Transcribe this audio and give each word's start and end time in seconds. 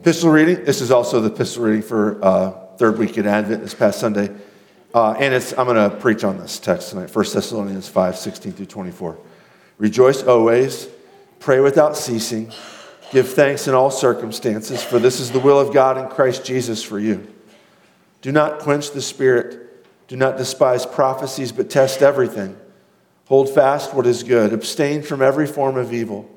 Epistle 0.00 0.30
reading. 0.30 0.64
This 0.64 0.80
is 0.80 0.92
also 0.92 1.20
the 1.20 1.26
epistle 1.26 1.64
reading 1.64 1.82
for 1.82 2.24
uh, 2.24 2.52
third 2.76 2.98
week 2.98 3.18
in 3.18 3.26
Advent 3.26 3.62
this 3.62 3.74
past 3.74 3.98
Sunday. 3.98 4.32
Uh, 4.94 5.10
and 5.14 5.34
it's, 5.34 5.52
I'm 5.58 5.66
going 5.66 5.90
to 5.90 5.96
preach 5.96 6.22
on 6.22 6.38
this 6.38 6.60
text 6.60 6.90
tonight 6.90 7.12
1 7.12 7.24
Thessalonians 7.34 7.88
5 7.88 8.16
16 8.16 8.52
through 8.52 8.66
24. 8.66 9.18
Rejoice 9.76 10.22
always, 10.22 10.86
pray 11.40 11.58
without 11.58 11.96
ceasing, 11.96 12.52
give 13.10 13.28
thanks 13.28 13.66
in 13.66 13.74
all 13.74 13.90
circumstances, 13.90 14.84
for 14.84 15.00
this 15.00 15.18
is 15.18 15.32
the 15.32 15.40
will 15.40 15.58
of 15.58 15.74
God 15.74 15.98
in 15.98 16.06
Christ 16.08 16.44
Jesus 16.44 16.80
for 16.80 17.00
you. 17.00 17.26
Do 18.22 18.30
not 18.30 18.60
quench 18.60 18.92
the 18.92 19.02
spirit, 19.02 19.84
do 20.06 20.14
not 20.14 20.36
despise 20.36 20.86
prophecies, 20.86 21.50
but 21.50 21.70
test 21.70 22.02
everything. 22.02 22.56
Hold 23.26 23.50
fast 23.50 23.92
what 23.94 24.06
is 24.06 24.22
good, 24.22 24.52
abstain 24.52 25.02
from 25.02 25.22
every 25.22 25.48
form 25.48 25.76
of 25.76 25.92
evil. 25.92 26.30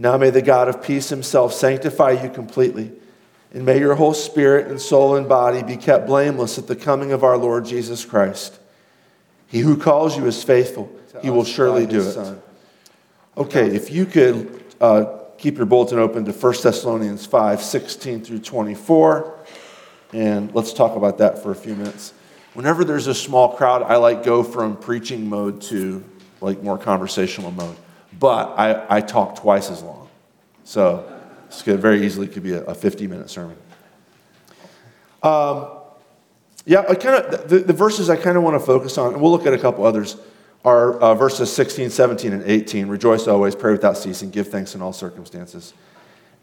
Now 0.00 0.16
may 0.16 0.30
the 0.30 0.40
God 0.40 0.66
of 0.68 0.82
peace 0.82 1.10
himself 1.10 1.52
sanctify 1.52 2.22
you 2.22 2.30
completely, 2.30 2.90
and 3.52 3.66
may 3.66 3.78
your 3.78 3.96
whole 3.96 4.14
spirit 4.14 4.68
and 4.68 4.80
soul 4.80 5.14
and 5.14 5.28
body 5.28 5.62
be 5.62 5.76
kept 5.76 6.06
blameless 6.06 6.56
at 6.56 6.66
the 6.66 6.74
coming 6.74 7.12
of 7.12 7.22
our 7.22 7.36
Lord 7.36 7.66
Jesus 7.66 8.06
Christ. 8.06 8.58
He 9.46 9.60
who 9.60 9.76
calls 9.76 10.16
you 10.16 10.24
is 10.24 10.42
faithful, 10.42 10.90
he 11.20 11.28
will 11.28 11.44
surely 11.44 11.84
do 11.84 12.00
it. 12.00 12.38
Okay, 13.36 13.76
if 13.76 13.90
you 13.90 14.06
could 14.06 14.64
uh, 14.80 15.18
keep 15.36 15.58
your 15.58 15.66
bulletin 15.66 15.98
open 15.98 16.24
to 16.24 16.32
1 16.32 16.54
Thessalonians 16.62 17.26
5 17.26 17.60
16 17.60 18.24
through 18.24 18.38
24, 18.38 19.38
and 20.14 20.54
let's 20.54 20.72
talk 20.72 20.96
about 20.96 21.18
that 21.18 21.42
for 21.42 21.50
a 21.50 21.54
few 21.54 21.74
minutes. 21.74 22.14
Whenever 22.54 22.84
there's 22.84 23.06
a 23.06 23.14
small 23.14 23.54
crowd, 23.54 23.82
I 23.82 23.96
like 23.96 24.24
go 24.24 24.44
from 24.44 24.78
preaching 24.78 25.28
mode 25.28 25.60
to 25.62 26.02
like 26.40 26.62
more 26.62 26.78
conversational 26.78 27.50
mode 27.50 27.76
but 28.18 28.58
I, 28.58 28.96
I 28.96 29.00
talk 29.00 29.36
twice 29.36 29.70
as 29.70 29.82
long. 29.82 30.08
So 30.64 31.10
this 31.48 31.62
could 31.62 31.80
very 31.80 32.04
easily 32.04 32.28
could 32.28 32.42
be 32.42 32.52
a, 32.52 32.62
a 32.64 32.74
50 32.74 33.06
minute 33.06 33.30
sermon. 33.30 33.56
Um, 35.22 35.68
yeah, 36.64 36.84
I 36.88 36.94
kind 36.94 37.24
of 37.24 37.48
the, 37.48 37.58
the, 37.58 37.72
verses 37.72 38.08
I 38.08 38.16
kind 38.16 38.36
of 38.36 38.42
want 38.42 38.54
to 38.54 38.64
focus 38.64 38.96
on, 38.98 39.14
and 39.14 39.22
we'll 39.22 39.32
look 39.32 39.46
at 39.46 39.52
a 39.52 39.58
couple 39.58 39.84
others, 39.84 40.16
are 40.64 40.98
uh, 40.98 41.14
verses 41.14 41.52
16, 41.52 41.90
17, 41.90 42.32
and 42.32 42.42
18. 42.44 42.88
Rejoice 42.88 43.26
always, 43.26 43.54
pray 43.54 43.72
without 43.72 43.96
ceasing, 43.96 44.30
give 44.30 44.48
thanks 44.48 44.74
in 44.74 44.82
all 44.82 44.92
circumstances. 44.92 45.74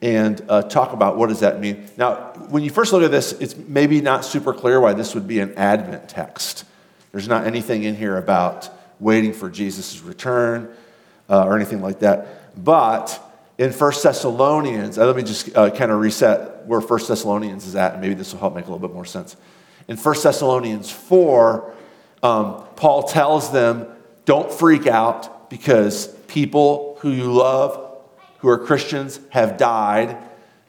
And 0.01 0.43
uh, 0.49 0.63
talk 0.63 0.93
about 0.93 1.17
what 1.17 1.29
does 1.29 1.39
that 1.39 1.59
mean. 1.59 1.89
Now, 1.97 2.33
when 2.49 2.63
you 2.63 2.69
first 2.69 2.93
look 2.93 3.03
at 3.03 3.11
this, 3.11 3.31
it's 3.33 3.55
maybe 3.55 3.99
not 4.01 4.25
super 4.25 4.53
clear 4.53 4.79
why 4.79 4.93
this 4.93 5.15
would 5.15 5.27
be 5.27 5.39
an 5.39 5.55
Advent 5.55 6.09
text. 6.09 6.65
There's 7.11 7.27
not 7.27 7.47
anything 7.47 7.83
in 7.83 7.95
here 7.95 8.17
about 8.17 8.69
waiting 8.99 9.33
for 9.33 9.49
Jesus' 9.49 10.01
return 10.01 10.75
uh, 11.29 11.45
or 11.45 11.55
anything 11.55 11.81
like 11.81 11.99
that. 11.99 12.61
But 12.63 13.19
in 13.57 13.71
1 13.71 13.91
Thessalonians, 14.03 14.97
uh, 14.97 15.05
let 15.05 15.15
me 15.15 15.23
just 15.23 15.55
uh, 15.55 15.69
kind 15.71 15.91
of 15.91 15.99
reset 15.99 16.65
where 16.65 16.79
1 16.79 16.99
Thessalonians 17.07 17.65
is 17.65 17.75
at, 17.75 17.93
and 17.93 18.01
maybe 18.01 18.13
this 18.13 18.33
will 18.33 18.39
help 18.39 18.55
make 18.55 18.65
a 18.65 18.71
little 18.71 18.85
bit 18.85 18.93
more 18.93 19.05
sense. 19.05 19.35
In 19.87 19.97
1 19.97 20.15
Thessalonians 20.21 20.91
4, 20.91 21.73
um, 22.23 22.63
Paul 22.75 23.03
tells 23.03 23.51
them, 23.51 23.87
don't 24.25 24.51
freak 24.51 24.87
out 24.87 25.49
because 25.49 26.07
people 26.27 26.97
who 26.99 27.11
you 27.11 27.31
love, 27.31 27.99
who 28.39 28.49
are 28.49 28.57
Christians, 28.57 29.19
have 29.29 29.57
died. 29.57 30.17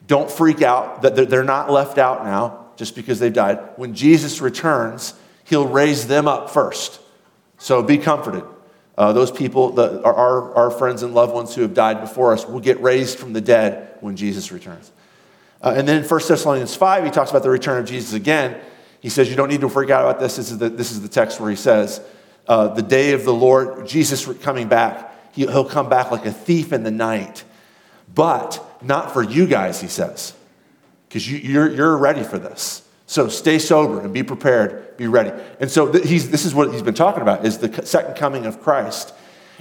Don't 0.07 0.31
freak 0.31 0.61
out 0.61 1.01
that 1.01 1.15
they're 1.15 1.43
not 1.43 1.69
left 1.69 1.97
out 1.97 2.23
now 2.23 2.67
just 2.77 2.95
because 2.95 3.19
they've 3.19 3.33
died. 3.33 3.59
When 3.75 3.93
Jesus 3.93 4.39
returns, 4.39 5.13
he'll 5.43 5.67
raise 5.67 6.07
them 6.07 6.27
up 6.27 6.49
first. 6.49 6.99
So 7.57 7.83
be 7.83 7.97
comforted. 7.97 8.45
Uh, 8.99 9.13
those 9.13 9.31
people, 9.31 9.71
the, 9.71 10.03
our, 10.03 10.53
our 10.55 10.69
friends 10.69 11.03
and 11.03 11.13
loved 11.13 11.33
ones 11.33 11.55
who 11.55 11.61
have 11.61 11.73
died 11.73 12.01
before 12.01 12.33
us, 12.33 12.45
will 12.45 12.59
get 12.59 12.81
raised 12.81 13.17
from 13.17 13.31
the 13.31 13.39
dead 13.39 13.95
when 14.01 14.17
Jesus 14.17 14.51
returns. 14.51 14.91
Uh, 15.61 15.73
and 15.77 15.87
then 15.87 16.03
in 16.03 16.07
1 16.07 16.21
Thessalonians 16.27 16.75
5, 16.75 17.05
he 17.05 17.09
talks 17.09 17.29
about 17.29 17.41
the 17.41 17.49
return 17.49 17.79
of 17.79 17.85
Jesus 17.85 18.11
again. 18.11 18.59
He 18.99 19.07
says, 19.07 19.29
You 19.29 19.37
don't 19.37 19.47
need 19.47 19.61
to 19.61 19.69
freak 19.69 19.89
out 19.89 20.03
about 20.03 20.19
this. 20.19 20.35
This 20.35 20.51
is 20.51 20.57
the, 20.57 20.67
this 20.67 20.91
is 20.91 21.01
the 21.01 21.07
text 21.07 21.39
where 21.39 21.49
he 21.49 21.55
says, 21.55 22.01
uh, 22.49 22.67
The 22.73 22.81
day 22.81 23.13
of 23.13 23.23
the 23.23 23.33
Lord, 23.33 23.87
Jesus 23.87 24.27
coming 24.39 24.67
back, 24.67 25.33
he, 25.33 25.43
he'll 25.43 25.63
come 25.63 25.87
back 25.87 26.11
like 26.11 26.25
a 26.25 26.33
thief 26.33 26.73
in 26.73 26.83
the 26.83 26.91
night. 26.91 27.45
But 28.13 28.61
not 28.81 29.13
for 29.13 29.23
you 29.23 29.47
guys, 29.47 29.79
he 29.79 29.87
says, 29.87 30.33
because 31.07 31.29
you, 31.29 31.37
you're, 31.37 31.69
you're 31.69 31.97
ready 31.97 32.23
for 32.23 32.37
this. 32.37 32.81
So 33.09 33.27
stay 33.27 33.57
sober 33.57 34.01
and 34.01 34.13
be 34.13 34.21
prepared, 34.21 34.95
be 34.95 35.07
ready. 35.07 35.31
And 35.59 35.71
so 35.71 35.91
th- 35.91 36.03
this 36.03 36.45
is 36.45 36.53
what 36.53 36.71
he's 36.71 36.83
been 36.83 36.93
talking 36.93 37.23
about 37.23 37.43
is 37.43 37.57
the 37.57 37.83
second 37.83 38.15
coming 38.15 38.45
of 38.45 38.61
Christ. 38.61 39.15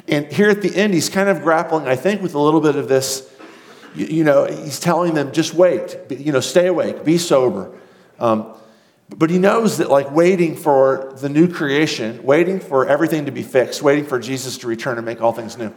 And 0.06 0.26
here 0.26 0.50
at 0.50 0.60
the 0.60 0.76
end, 0.76 0.92
he's 0.92 1.08
kind 1.08 1.30
of 1.30 1.40
grappling, 1.40 1.88
I 1.88 1.96
think, 1.96 2.20
with 2.20 2.34
a 2.34 2.38
little 2.38 2.60
bit 2.60 2.76
of 2.76 2.88
this. 2.88 3.26
You, 3.94 4.04
you 4.04 4.22
know, 4.22 4.44
he's 4.44 4.78
telling 4.78 5.14
them, 5.14 5.32
just 5.32 5.54
wait, 5.54 5.96
you 6.10 6.30
know, 6.30 6.40
stay 6.40 6.66
awake, 6.66 7.06
be 7.06 7.16
sober. 7.16 7.72
Um, 8.18 8.52
but 9.08 9.30
he 9.30 9.38
knows 9.38 9.78
that, 9.78 9.88
like, 9.88 10.10
waiting 10.10 10.54
for 10.54 11.14
the 11.18 11.30
new 11.30 11.50
creation, 11.50 12.22
waiting 12.24 12.60
for 12.60 12.86
everything 12.86 13.24
to 13.24 13.32
be 13.32 13.42
fixed, 13.42 13.80
waiting 13.80 14.04
for 14.04 14.18
Jesus 14.18 14.58
to 14.58 14.66
return 14.66 14.98
and 14.98 15.06
make 15.06 15.22
all 15.22 15.32
things 15.32 15.56
new, 15.56 15.72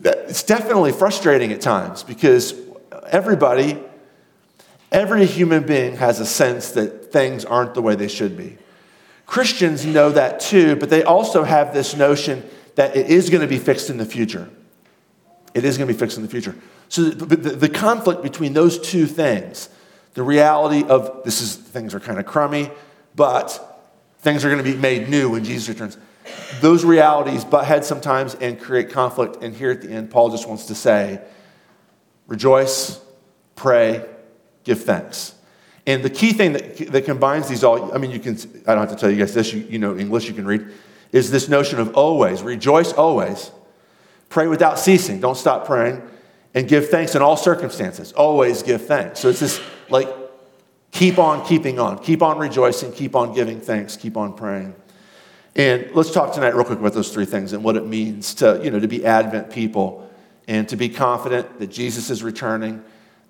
that 0.00 0.18
it's 0.28 0.42
definitely 0.42 0.92
frustrating 0.92 1.52
at 1.52 1.62
times 1.62 2.02
because 2.02 2.54
everybody 3.08 3.82
Every 4.92 5.26
human 5.26 5.64
being 5.64 5.96
has 5.96 6.20
a 6.20 6.26
sense 6.26 6.70
that 6.72 7.12
things 7.12 7.44
aren't 7.44 7.74
the 7.74 7.82
way 7.82 7.94
they 7.96 8.08
should 8.08 8.36
be. 8.36 8.56
Christians 9.26 9.84
know 9.84 10.10
that 10.10 10.38
too, 10.40 10.76
but 10.76 10.88
they 10.88 11.02
also 11.02 11.42
have 11.42 11.74
this 11.74 11.96
notion 11.96 12.48
that 12.76 12.96
it 12.96 13.06
is 13.08 13.28
going 13.28 13.40
to 13.40 13.48
be 13.48 13.58
fixed 13.58 13.90
in 13.90 13.98
the 13.98 14.04
future. 14.04 14.48
It 15.54 15.64
is 15.64 15.76
going 15.76 15.88
to 15.88 15.94
be 15.94 15.98
fixed 15.98 16.16
in 16.16 16.22
the 16.22 16.28
future. 16.28 16.54
So 16.88 17.02
the, 17.02 17.36
the, 17.36 17.50
the 17.50 17.68
conflict 17.68 18.22
between 18.22 18.52
those 18.52 18.78
two 18.78 19.06
things, 19.06 19.68
the 20.14 20.22
reality 20.22 20.84
of 20.88 21.24
this 21.24 21.40
is 21.40 21.56
things 21.56 21.94
are 21.94 22.00
kind 22.00 22.20
of 22.20 22.26
crummy, 22.26 22.70
but 23.16 23.82
things 24.20 24.44
are 24.44 24.50
going 24.50 24.62
to 24.62 24.70
be 24.70 24.76
made 24.76 25.08
new 25.08 25.30
when 25.30 25.44
Jesus 25.44 25.68
returns. 25.68 25.98
Those 26.60 26.84
realities 26.84 27.44
butt 27.44 27.64
heads 27.64 27.86
sometimes 27.86 28.34
and 28.36 28.60
create 28.60 28.90
conflict. 28.90 29.42
And 29.42 29.54
here 29.54 29.70
at 29.70 29.82
the 29.82 29.90
end, 29.90 30.10
Paul 30.10 30.30
just 30.30 30.48
wants 30.48 30.66
to 30.66 30.74
say, 30.74 31.20
rejoice, 32.26 33.00
pray, 33.56 34.04
give 34.66 34.82
thanks. 34.82 35.34
And 35.86 36.02
the 36.02 36.10
key 36.10 36.32
thing 36.32 36.52
that, 36.52 36.76
that 36.92 37.04
combines 37.04 37.48
these 37.48 37.62
all, 37.62 37.94
I 37.94 37.98
mean, 37.98 38.10
you 38.10 38.18
can, 38.18 38.34
I 38.66 38.74
don't 38.74 38.86
have 38.86 38.90
to 38.90 38.96
tell 38.96 39.10
you 39.10 39.16
guys 39.16 39.32
this, 39.32 39.52
you, 39.52 39.60
you 39.60 39.78
know 39.78 39.96
English, 39.96 40.26
you 40.26 40.34
can 40.34 40.44
read, 40.44 40.66
is 41.12 41.30
this 41.30 41.48
notion 41.48 41.78
of 41.78 41.94
always, 41.94 42.42
rejoice 42.42 42.92
always, 42.92 43.52
pray 44.28 44.48
without 44.48 44.78
ceasing, 44.78 45.20
don't 45.20 45.36
stop 45.36 45.64
praying, 45.64 46.02
and 46.54 46.66
give 46.66 46.88
thanks 46.88 47.14
in 47.14 47.22
all 47.22 47.36
circumstances. 47.36 48.12
Always 48.12 48.62
give 48.64 48.86
thanks. 48.86 49.20
So 49.20 49.28
it's 49.28 49.40
this 49.40 49.60
like, 49.88 50.08
keep 50.90 51.18
on 51.18 51.46
keeping 51.46 51.78
on, 51.78 51.98
keep 52.00 52.22
on 52.22 52.38
rejoicing, 52.38 52.92
keep 52.92 53.14
on 53.14 53.32
giving 53.32 53.60
thanks, 53.60 53.96
keep 53.96 54.16
on 54.16 54.34
praying. 54.34 54.74
And 55.54 55.90
let's 55.94 56.10
talk 56.10 56.34
tonight 56.34 56.54
real 56.54 56.64
quick 56.64 56.80
about 56.80 56.94
those 56.94 57.12
three 57.12 57.24
things 57.24 57.52
and 57.52 57.62
what 57.62 57.76
it 57.76 57.86
means 57.86 58.34
to, 58.36 58.60
you 58.62 58.70
know, 58.70 58.80
to 58.80 58.88
be 58.88 59.06
Advent 59.06 59.50
people 59.50 60.10
and 60.48 60.68
to 60.68 60.76
be 60.76 60.88
confident 60.88 61.60
that 61.60 61.68
Jesus 61.68 62.10
is 62.10 62.22
returning 62.22 62.82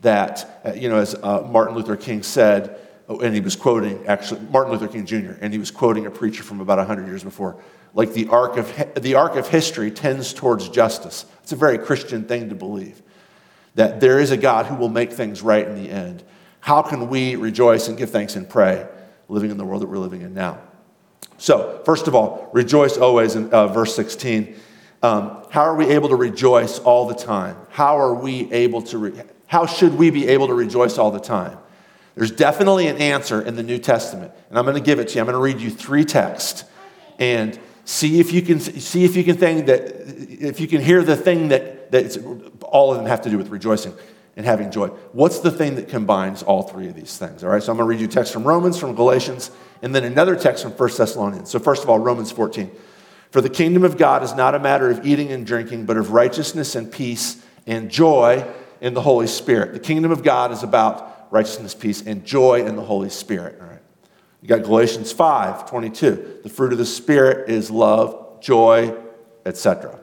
that, 0.03 0.61
uh, 0.65 0.73
you 0.73 0.89
know, 0.89 0.99
as 0.99 1.15
uh, 1.15 1.43
Martin 1.43 1.75
Luther 1.75 1.97
King 1.97 2.23
said, 2.23 2.79
oh, 3.09 3.21
and 3.21 3.35
he 3.35 3.41
was 3.41 3.57
quoting 3.57 4.07
actually 4.07 4.41
Martin 4.51 4.73
Luther 4.73 4.89
King 4.89 5.07
Jr., 5.07 5.33
and 5.41 5.53
he 5.53 5.59
was 5.59 5.71
quoting 5.71 6.07
a 6.07 6.11
preacher 6.11 6.43
from 6.43 6.61
about 6.61 6.79
100 6.79 7.07
years 7.07 7.25
before, 7.25 7.57
like 7.95 8.13
the 8.13 8.29
arc 8.29 8.57
of, 8.57 9.03
the 9.03 9.15
arc 9.15 9.37
of 9.37 9.49
history 9.49 9.91
tends 9.91 10.33
towards 10.33 10.69
justice. 10.69 11.25
It's 11.43 11.53
a 11.53 11.57
very 11.57 11.79
Christian 11.79 12.25
thing 12.25 12.49
to 12.51 12.55
believe 12.55 13.03
that 13.77 14.01
there 14.01 14.19
is 14.19 14.31
a 14.31 14.37
God 14.37 14.67
who 14.67 14.75
will 14.75 14.89
make 14.89 15.13
things 15.13 15.43
right 15.43 15.67
in 15.67 15.83
the 15.83 15.91
end. 15.91 16.25
How 16.61 16.83
can 16.83 17.09
we 17.09 17.37
rejoice 17.37 17.89
and 17.89 17.97
give 17.97 18.11
thanks 18.11 18.35
and 18.35 18.49
pray 18.49 18.87
living 19.29 19.51
in 19.51 19.59
the 19.59 19.65
world 19.65 19.83
that 19.83 19.87
we're 19.87 19.99
living 19.99 20.23
in 20.23 20.35
now? 20.35 20.59
So, 21.39 21.83
first 21.85 22.09
of 22.09 22.15
all, 22.15 22.49
rejoice 22.53 22.97
always 22.97 23.37
in 23.37 23.51
uh, 23.51 23.69
verse 23.69 23.95
16. 23.95 24.57
Um, 25.03 25.45
how 25.51 25.63
are 25.63 25.77
we 25.77 25.87
able 25.89 26.09
to 26.09 26.17
rejoice 26.17 26.79
all 26.79 27.07
the 27.07 27.15
time? 27.15 27.57
How 27.69 27.99
are 27.99 28.15
we 28.15 28.51
able 28.53 28.81
to, 28.83 28.99
re- 28.99 29.23
how 29.47 29.67
should 29.67 29.95
we 29.95 30.11
be 30.11 30.29
able 30.29 30.49
to 30.49 30.55
rejoice 30.55 30.99
all 30.99 31.11
the 31.11 31.21
time? 31.21 31.59
There's 32.15 32.31
definitely 32.31 32.87
an 32.89 32.97
answer 32.97 33.43
in 33.43 33.57
the 33.57 33.63
New 33.63 33.79
Testament, 33.79 34.33
and 34.49 34.59
I'm 34.59 34.65
going 34.65 34.77
to 34.77 34.83
give 34.83 34.99
it 34.99 35.09
to 35.09 35.15
you. 35.15 35.21
I'm 35.21 35.27
going 35.27 35.35
to 35.35 35.41
read 35.41 35.61
you 35.61 35.71
three 35.71 36.05
texts 36.05 36.65
and 37.19 37.59
see 37.85 38.21
if 38.21 38.33
you 38.33 38.43
can 38.43 38.59
see 38.59 39.05
if 39.05 39.17
you 39.17 39.23
can 39.23 39.37
think 39.37 39.67
that 39.67 39.81
if 39.87 40.61
you 40.61 40.67
can 40.67 40.81
hear 40.81 41.03
the 41.03 41.17
thing 41.17 41.49
that 41.49 41.91
that 41.93 42.17
all 42.63 42.91
of 42.91 42.97
them 42.97 43.07
have 43.07 43.23
to 43.23 43.31
do 43.31 43.39
with 43.39 43.49
rejoicing 43.49 43.95
and 44.37 44.45
having 44.45 44.71
joy. 44.71 44.89
What's 45.13 45.41
the 45.41 45.51
thing 45.51 45.77
that 45.77 45.89
combines 45.89 46.43
all 46.43 46.63
three 46.63 46.89
of 46.89 46.95
these 46.95 47.17
things? 47.17 47.43
All 47.43 47.51
right, 47.51 47.63
so 47.63 47.73
I'm 47.73 47.79
going 47.79 47.87
to 47.87 47.91
read 47.91 48.01
you 48.01 48.07
text 48.07 48.33
from 48.33 48.45
Romans, 48.45 48.79
from 48.79 48.95
Galatians, 48.95 49.51
and 49.83 49.95
then 49.95 50.05
another 50.05 50.37
text 50.37 50.63
from 50.63 50.73
1 50.73 50.91
Thessalonians. 50.97 51.51
So 51.51 51.59
first 51.59 51.83
of 51.83 51.89
all, 51.89 51.99
Romans 51.99 52.31
14. 52.33 52.71
For 53.31 53.41
the 53.41 53.49
kingdom 53.49 53.83
of 53.83 53.97
God 53.97 54.23
is 54.23 54.35
not 54.35 54.55
a 54.55 54.59
matter 54.59 54.91
of 54.91 55.07
eating 55.07 55.33
and 55.33 55.47
drinking, 55.47 55.87
but 55.87 55.97
of 55.97 56.11
righteousness 56.11 56.75
and 56.75 56.93
peace 56.93 57.43
and 57.67 57.91
joy 57.91 58.47
in 58.81 58.95
the 58.95 59.03
Holy 59.03 59.27
Spirit. 59.27 59.73
The 59.73 59.81
kingdom 59.81 60.11
of 60.11 60.23
God 60.23 60.53
is 60.53 60.63
about 60.63 61.29
righteousness, 61.31 61.75
peace, 61.75 62.03
and 62.03 62.25
joy 62.25 62.65
in 62.65 62.77
the 62.77 62.83
Holy 62.83 63.11
Spirit. 63.11 63.59
All 63.61 63.67
right. 63.69 63.83
You 64.43 64.49
got 64.49 64.63
Galatians 64.63 65.13
5 65.13 65.69
22. 65.69 66.41
The 66.43 66.49
fruit 66.49 66.73
of 66.73 66.79
the 66.79 66.87
Spirit 66.87 67.51
is 67.51 67.71
love, 67.71 68.41
joy, 68.41 68.95
etc. 69.45 69.99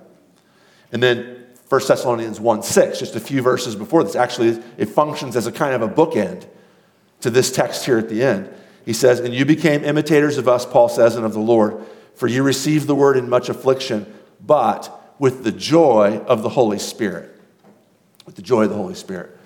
And 0.91 1.01
then 1.01 1.45
1 1.69 1.81
Thessalonians 1.87 2.39
1 2.39 2.63
6, 2.63 2.99
just 2.99 3.15
a 3.15 3.19
few 3.19 3.41
verses 3.41 3.75
before 3.75 4.03
this. 4.03 4.15
Actually, 4.15 4.61
it 4.77 4.89
functions 4.89 5.35
as 5.35 5.47
a 5.47 5.51
kind 5.51 5.73
of 5.73 5.81
a 5.81 5.87
bookend 5.87 6.45
to 7.21 7.29
this 7.29 7.51
text 7.51 7.85
here 7.85 7.97
at 7.97 8.09
the 8.09 8.21
end. 8.23 8.53
He 8.85 8.93
says, 8.93 9.19
And 9.19 9.33
you 9.33 9.45
became 9.45 9.83
imitators 9.83 10.37
of 10.37 10.47
us, 10.47 10.65
Paul 10.65 10.89
says, 10.89 11.15
and 11.15 11.25
of 11.25 11.33
the 11.33 11.39
Lord, 11.39 11.83
for 12.15 12.27
you 12.27 12.43
received 12.43 12.85
the 12.85 12.95
word 12.95 13.17
in 13.17 13.29
much 13.29 13.49
affliction, 13.49 14.13
but 14.39 15.15
with 15.19 15.43
the 15.43 15.51
joy 15.51 16.17
of 16.27 16.43
the 16.43 16.49
Holy 16.49 16.79
Spirit. 16.79 17.32
With 18.25 18.35
the 18.35 18.41
joy 18.41 18.63
of 18.63 18.69
the 18.69 18.75
Holy 18.75 18.95
Spirit. 18.95 19.37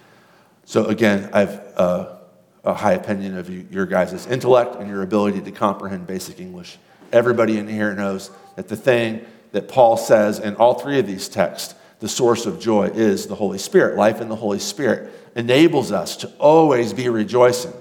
So, 0.65 0.85
again, 0.85 1.29
I 1.33 1.39
have 1.39 1.73
uh, 1.77 2.17
a 2.63 2.73
high 2.73 2.93
opinion 2.93 3.37
of 3.37 3.49
you, 3.49 3.65
your 3.71 3.85
guys' 3.85 4.27
intellect 4.27 4.75
and 4.75 4.89
your 4.89 5.01
ability 5.01 5.41
to 5.41 5.51
comprehend 5.51 6.05
basic 6.05 6.39
English. 6.39 6.77
Everybody 7.13 7.57
in 7.57 7.67
here 7.67 7.93
knows 7.93 8.29
that 8.57 8.67
the 8.67 8.75
thing 8.75 9.25
that 9.53 9.69
Paul 9.69 9.95
says 9.95 10.39
in 10.39 10.55
all 10.57 10.73
three 10.73 10.99
of 10.99 11.07
these 11.07 11.29
texts, 11.29 11.73
the 11.99 12.09
source 12.09 12.45
of 12.45 12.59
joy 12.59 12.87
is 12.87 13.27
the 13.27 13.35
Holy 13.35 13.57
Spirit. 13.57 13.95
Life 13.95 14.21
in 14.21 14.27
the 14.27 14.35
Holy 14.35 14.59
Spirit 14.59 15.13
enables 15.35 15.91
us 15.91 16.17
to 16.17 16.27
always 16.37 16.93
be 16.93 17.09
rejoicing, 17.09 17.73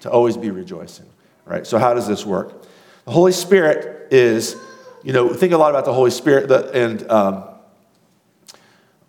to 0.00 0.10
always 0.10 0.36
be 0.36 0.50
rejoicing, 0.50 1.06
right? 1.44 1.66
So, 1.66 1.78
how 1.78 1.92
does 1.94 2.08
this 2.08 2.24
work? 2.24 2.62
The 3.04 3.10
Holy 3.10 3.32
Spirit 3.32 4.12
is, 4.12 4.56
you 5.02 5.12
know, 5.12 5.32
think 5.34 5.52
a 5.52 5.58
lot 5.58 5.70
about 5.70 5.84
the 5.84 5.92
Holy 5.92 6.10
Spirit 6.10 6.50
and, 6.74 7.08
um, 7.10 7.44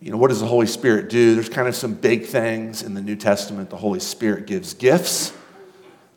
you 0.04 0.12
know, 0.12 0.18
what 0.18 0.28
does 0.28 0.42
the 0.42 0.48
Holy 0.48 0.68
Spirit 0.68 1.10
do? 1.10 1.34
There's 1.34 1.48
kind 1.48 1.66
of 1.66 1.78
some 1.78 1.94
big 1.94 2.26
things 2.26 2.84
in 2.84 2.94
the 2.94 3.02
New 3.02 3.16
Testament. 3.16 3.70
The 3.70 3.78
Holy 3.78 4.02
Spirit 4.02 4.48
gives 4.48 4.74
gifts 4.74 5.32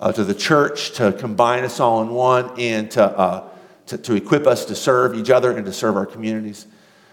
uh, 0.01 0.11
to 0.11 0.25
the 0.25 0.35
church 0.35 0.91
to 0.95 1.13
combine 1.13 1.63
us 1.63 1.79
all 1.79 2.03
in 2.03 2.11
one 2.11 2.51
and 2.59 2.91
to, 2.91 3.05
uh, 3.05 3.49
to, 3.87 3.99
to, 3.99 4.15
equip 4.15 4.45
us 4.45 4.65
to 4.65 4.75
serve 4.75 5.15
each 5.15 5.31
other 5.31 5.57
and 5.57 5.65
to 5.67 5.73
serve 5.73 5.97
our 5.97 6.05
communities. 6.05 6.67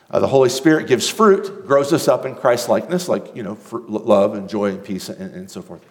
Uh, 0.10 0.18
the 0.18 0.28
Holy 0.28 0.50
Spirit 0.50 0.88
gives 0.88 1.08
fruit, 1.08 1.68
grows 1.68 1.94
us 1.94 2.08
up 2.08 2.26
in 2.26 2.34
Christ 2.34 2.70
likeness, 2.70 3.08
like, 3.08 3.36
you 3.36 3.44
know, 3.44 3.56
love 3.72 4.34
and 4.34 4.50
joy 4.50 4.72
and 4.72 4.84
peace 4.84 5.10
and, 5.10 5.36
and 5.36 5.52
so 5.52 5.62
forth. 5.62 5.86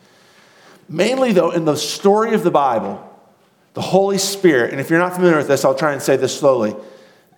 Mainly, 0.89 1.33
though, 1.33 1.53
in 1.53 1.65
the 1.65 1.77
story 1.77 2.35
of 2.35 2.43
the 2.43 2.51
Bible, 2.51 3.09
the 3.75 3.83
Holy 3.83 4.19
Spirit, 4.19 4.73
and 4.73 4.81
if 4.81 4.91
you're 4.91 4.99
not 4.99 5.15
familiar 5.15 5.37
with 5.37 5.47
this, 5.47 5.65
I'll 5.65 5.77
try 5.77 5.93
and 5.93 6.03
say 6.03 6.17
this 6.17 6.37
slowly. 6.37 6.75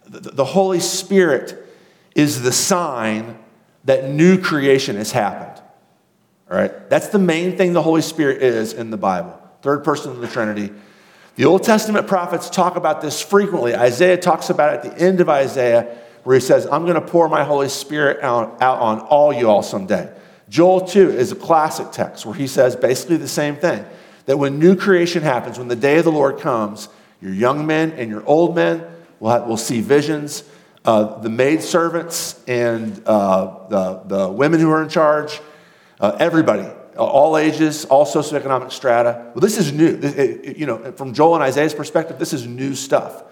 The, 0.07 0.31
the 0.31 0.45
Holy 0.47 0.81
Spirit 0.81 1.61
is 2.15 2.43
the 2.43 2.53
sign 2.53 3.39
that 3.85 4.11
new 4.11 4.41
creation 4.41 4.97
has 4.97 5.13
happened. 5.13 5.63
All 6.51 6.57
right? 6.57 6.89
That's 6.89 7.09
the 7.09 7.19
main 7.19 7.57
thing 7.57 7.73
the 7.73 7.83
Holy 7.83 8.03
Spirit 8.03 8.43
is 8.43 8.73
in 8.73 8.91
the 8.91 8.97
Bible. 8.97 9.39
Third 9.63 9.85
person 9.85 10.11
of 10.11 10.21
the 10.21 10.29
Trinity. 10.29 10.73
The 11.37 11.47
Old 11.47 11.65
Testament 11.65 12.07
prophets 12.07 12.49
talk 12.49 12.77
about 12.77 13.01
this 13.01 13.21
frequently. 13.21 13.75
Isaiah 13.75 14.17
talks 14.17 14.51
about 14.51 14.75
it 14.75 14.87
at 14.87 14.97
the 14.97 15.03
end 15.03 15.21
of 15.21 15.29
Isaiah, 15.29 15.99
where 16.23 16.35
he 16.35 16.41
says, 16.41 16.67
I'm 16.71 16.83
going 16.83 16.95
to 16.95 17.01
pour 17.01 17.29
my 17.29 17.45
Holy 17.45 17.69
Spirit 17.69 18.23
out, 18.23 18.63
out 18.63 18.79
on 18.79 19.01
all 19.01 19.33
you 19.33 19.51
all 19.51 19.63
someday. 19.63 20.13
Joel 20.49 20.83
2 20.83 21.11
is 21.11 21.33
a 21.33 21.37
classic 21.37 21.91
text 21.91 22.25
where 22.25 22.35
he 22.35 22.47
says 22.47 22.77
basically 22.77 23.17
the 23.17 23.29
same 23.29 23.57
thing 23.57 23.85
that 24.27 24.39
when 24.39 24.59
new 24.59 24.77
creation 24.77 25.23
happens, 25.23 25.59
when 25.59 25.69
the 25.69 25.77
day 25.77 25.99
of 25.99 26.05
the 26.05 26.13
Lord 26.13 26.39
comes, 26.39 26.89
your 27.21 27.33
young 27.33 27.67
men 27.67 27.93
and 27.93 28.11
your 28.11 28.25
old 28.27 28.55
men 28.55 28.85
will, 29.19 29.31
have, 29.31 29.47
will 29.47 29.57
see 29.57 29.81
visions. 29.81 30.45
Uh, 30.85 31.19
the 31.21 31.31
maid 31.31 31.63
servants 31.63 32.43
and 32.47 33.03
uh, 33.07 33.69
the, 33.69 34.03
the 34.05 34.29
women 34.29 34.61
who 34.61 34.71
are 34.71 34.83
in 34.83 34.89
charge, 34.89 35.41
uh, 35.99 36.15
everybody, 36.21 36.69
all 36.97 37.39
ages, 37.39 37.87
all 37.87 38.05
socioeconomic 38.05 38.71
strata. 38.71 39.33
Well, 39.35 39.41
this 39.41 39.57
is 39.57 39.73
new. 39.73 39.99
It, 40.03 40.05
it, 40.05 40.57
you 40.59 40.67
know, 40.67 40.93
from 40.93 41.15
Joel 41.15 41.37
and 41.37 41.43
Isaiah's 41.43 41.75
perspective, 41.75 42.19
this 42.19 42.33
is 42.35 42.47
new 42.47 42.75
stuff. 42.75 43.25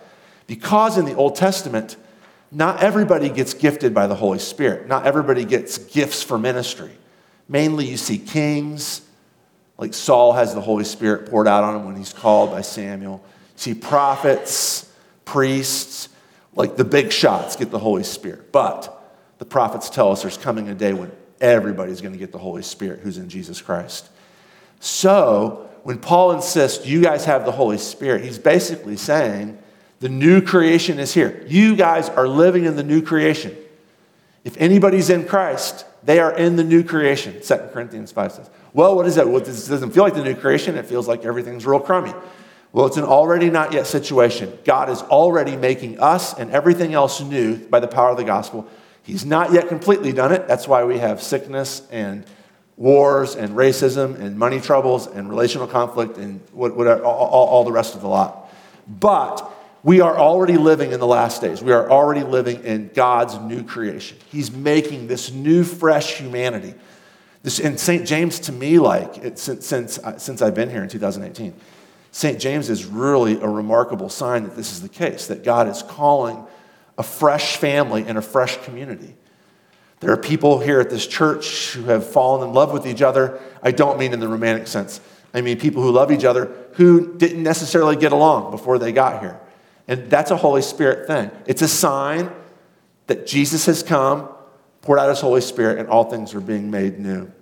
Because 0.47 0.97
in 0.97 1.05
the 1.05 1.15
Old 1.15 1.37
Testament, 1.37 1.97
not 2.51 2.83
everybody 2.83 3.29
gets 3.29 3.55
gifted 3.55 3.95
by 3.95 4.07
the 4.07 4.15
Holy 4.15 4.39
Spirit. 4.39 4.89
Not 4.89 5.07
everybody 5.07 5.45
gets 5.45 5.79
gifts 5.79 6.23
for 6.23 6.39
ministry. 6.39 6.91
Mainly, 7.49 7.87
you 7.87 7.97
see 7.97 8.19
kings, 8.19 9.03
like 9.79 9.95
Saul 9.95 10.33
has 10.33 10.55
the 10.55 10.61
Holy 10.61 10.85
Spirit 10.85 11.31
poured 11.31 11.49
out 11.49 11.65
on 11.65 11.77
him 11.77 11.85
when 11.85 11.97
he's 11.97 12.13
called 12.13 12.51
by 12.51 12.63
Samuel. 12.63 13.23
You 13.25 13.59
see 13.59 13.75
prophets, 13.75 14.91
priests, 15.25 16.09
like 16.55 16.77
the 16.77 16.85
big 16.85 17.13
shots 17.13 17.57
get 17.57 17.71
the 17.71 17.79
Holy 17.79 18.05
Spirit. 18.05 18.53
But 18.53 18.99
the 19.39 19.45
prophets 19.45 19.91
tell 19.91 20.13
us 20.13 20.23
there's 20.23 20.37
coming 20.37 20.69
a 20.69 20.75
day 20.75 20.93
when 20.93 21.11
everybody's 21.41 22.01
going 22.01 22.13
to 22.13 22.19
get 22.19 22.33
the 22.33 22.39
Holy 22.39 22.63
Spirit 22.63 23.01
who's 23.01 23.19
in 23.19 23.29
Jesus 23.29 23.61
Christ. 23.61 24.09
So, 24.81 25.69
when 25.83 25.99
Paul 25.99 26.33
insists 26.33 26.87
you 26.87 27.03
guys 27.03 27.25
have 27.25 27.45
the 27.45 27.53
Holy 27.53 27.79
Spirit, 27.79 28.25
he's 28.25 28.39
basically 28.39 28.97
saying 28.97 29.59
the 30.01 30.09
new 30.09 30.41
creation 30.41 30.99
is 30.99 31.13
here. 31.13 31.45
You 31.47 31.77
guys 31.77 32.09
are 32.09 32.29
living 32.29 32.65
in 32.65 32.77
the 32.77 32.83
new 32.83 33.03
creation. 33.03 33.57
If 34.45 34.57
anybody's 34.57 35.11
in 35.11 35.27
Christ, 35.27 35.85
they 36.05 36.19
are 36.19 36.37
in 36.37 36.57
the 36.57 36.65
new 36.65 36.83
creation. 36.83 37.41
2 37.41 37.55
Corinthians 37.73 38.11
5 38.11 38.33
says. 38.33 38.51
Well, 38.73 38.97
what 38.97 39.07
is 39.07 39.17
that? 39.17 39.29
Well, 39.29 39.41
this 39.41 39.69
doesn't 39.69 39.93
feel 39.93 40.03
like 40.03 40.15
the 40.15 40.25
new 40.25 40.35
creation. 40.35 40.77
It 40.77 40.87
feels 40.87 41.07
like 41.07 41.25
everything's 41.25 41.67
real 41.67 41.81
crummy. 41.81 42.13
Well, 42.73 42.87
it's 42.87 42.97
an 42.97 43.05
already 43.05 43.51
not 43.51 43.73
yet 43.73 43.87
situation. 43.87 44.59
God 44.65 44.89
is 44.89 45.03
already 45.03 45.57
making 45.57 46.01
us 46.01 46.39
and 46.39 46.51
everything 46.51 46.95
else 46.95 47.21
new 47.21 47.57
by 47.57 47.81
the 47.81 47.89
power 47.89 48.11
of 48.11 48.17
the 48.17 48.25
gospel. 48.25 48.67
He's 49.03 49.27
not 49.27 49.53
yet 49.53 49.69
completely 49.69 50.13
done 50.13 50.33
it. 50.33 50.49
That's 50.49 50.67
why 50.67 50.85
we 50.85 50.99
have 50.99 51.23
sickness 51.23 51.87
and 51.91 52.25
wars 52.79 53.37
and 53.37 53.55
racism 53.55 54.19
and 54.19 54.39
money 54.39 54.61
troubles 54.61 55.07
and 55.07 55.29
relational 55.29 55.67
conflict 55.67 56.17
and 56.17 56.41
what, 56.53 56.75
what, 56.75 56.87
all, 57.03 57.29
all, 57.29 57.65
the 57.65 57.73
rest 57.73 57.95
of 57.95 58.01
the 58.01 58.09
lot. 58.09 58.51
But 58.89 59.51
we 59.83 60.01
are 60.01 60.17
already 60.17 60.57
living 60.57 60.93
in 60.93 61.01
the 61.01 61.07
last 61.07 61.43
days. 61.43 61.63
We 61.63 61.73
are 61.73 61.91
already 61.91 62.23
living 62.23 62.65
in 62.65 62.91
God's 62.95 63.39
new 63.39 63.65
creation. 63.65 64.17
He's 64.31 64.51
making 64.51 65.09
this 65.09 65.31
new, 65.31 65.65
fresh 65.65 66.15
humanity. 66.15 66.75
This, 67.43 67.59
and 67.59 67.79
St. 67.79 68.07
James, 68.07 68.39
to 68.41 68.53
me, 68.53 68.79
like, 68.79 69.19
it, 69.19 69.39
since, 69.39 69.67
since, 69.67 69.99
since 70.17 70.41
I've 70.41 70.55
been 70.55 70.71
here 70.71 70.83
in 70.83 70.89
2018, 70.89 71.53
St. 72.13 72.39
James 72.39 72.69
is 72.71 72.85
really 72.85 73.41
a 73.41 73.49
remarkable 73.49 74.11
sign 74.11 74.45
that 74.45 74.55
this 74.55 74.71
is 74.71 74.83
the 74.83 74.89
case, 74.89 75.27
that 75.27 75.43
God 75.43 75.67
is 75.67 75.83
calling 75.83 76.45
a 76.99 77.03
fresh 77.03 77.57
family 77.57 78.05
and 78.07 78.19
a 78.19 78.23
fresh 78.23 78.59
community. 78.65 79.17
There 80.01 80.13
are 80.13 80.19
people 80.19 80.59
here 80.59 80.79
at 80.79 80.91
this 80.91 81.07
church 81.07 81.73
who 81.73 81.85
have 81.85 82.07
fallen 82.07 82.47
in 82.47 82.55
love 82.55 82.71
with 82.71 82.87
each 82.87 83.01
other. 83.01 83.41
I 83.63 83.71
don't 83.71 83.99
mean 83.99 84.13
in 84.13 84.21
the 84.21 84.29
romantic 84.29 84.67
sense. 84.67 85.01
I 85.33 85.41
mean 85.41 85.59
people 85.59 85.83
who 85.83 85.91
love 85.91 86.13
each 86.13 86.25
other 86.25 86.53
who 86.75 87.17
didn't 87.17 87.43
necessarily 87.43 87.97
get 87.97 88.13
along 88.13 88.51
before 88.51 88.79
they 88.79 88.93
got 88.93 89.21
here. 89.21 89.41
And 89.89 90.11
that's 90.11 90.31
a 90.31 90.37
Holy 90.37 90.63
Spirit 90.63 91.07
thing. 91.07 91.31
It's 91.47 91.63
a 91.63 91.69
sign 91.69 92.31
that 93.07 93.27
Jesus 93.27 93.65
has 93.67 93.83
come, 93.83 94.29
poured 94.83 94.99
out 94.99 95.09
his 95.09 95.21
Holy 95.21 95.41
Spirit, 95.41 95.79
and 95.79 95.89
all 95.89 96.05
things 96.05 96.35
are 96.35 96.41
being 96.41 96.71
made 96.71 96.99
new. 96.99 97.33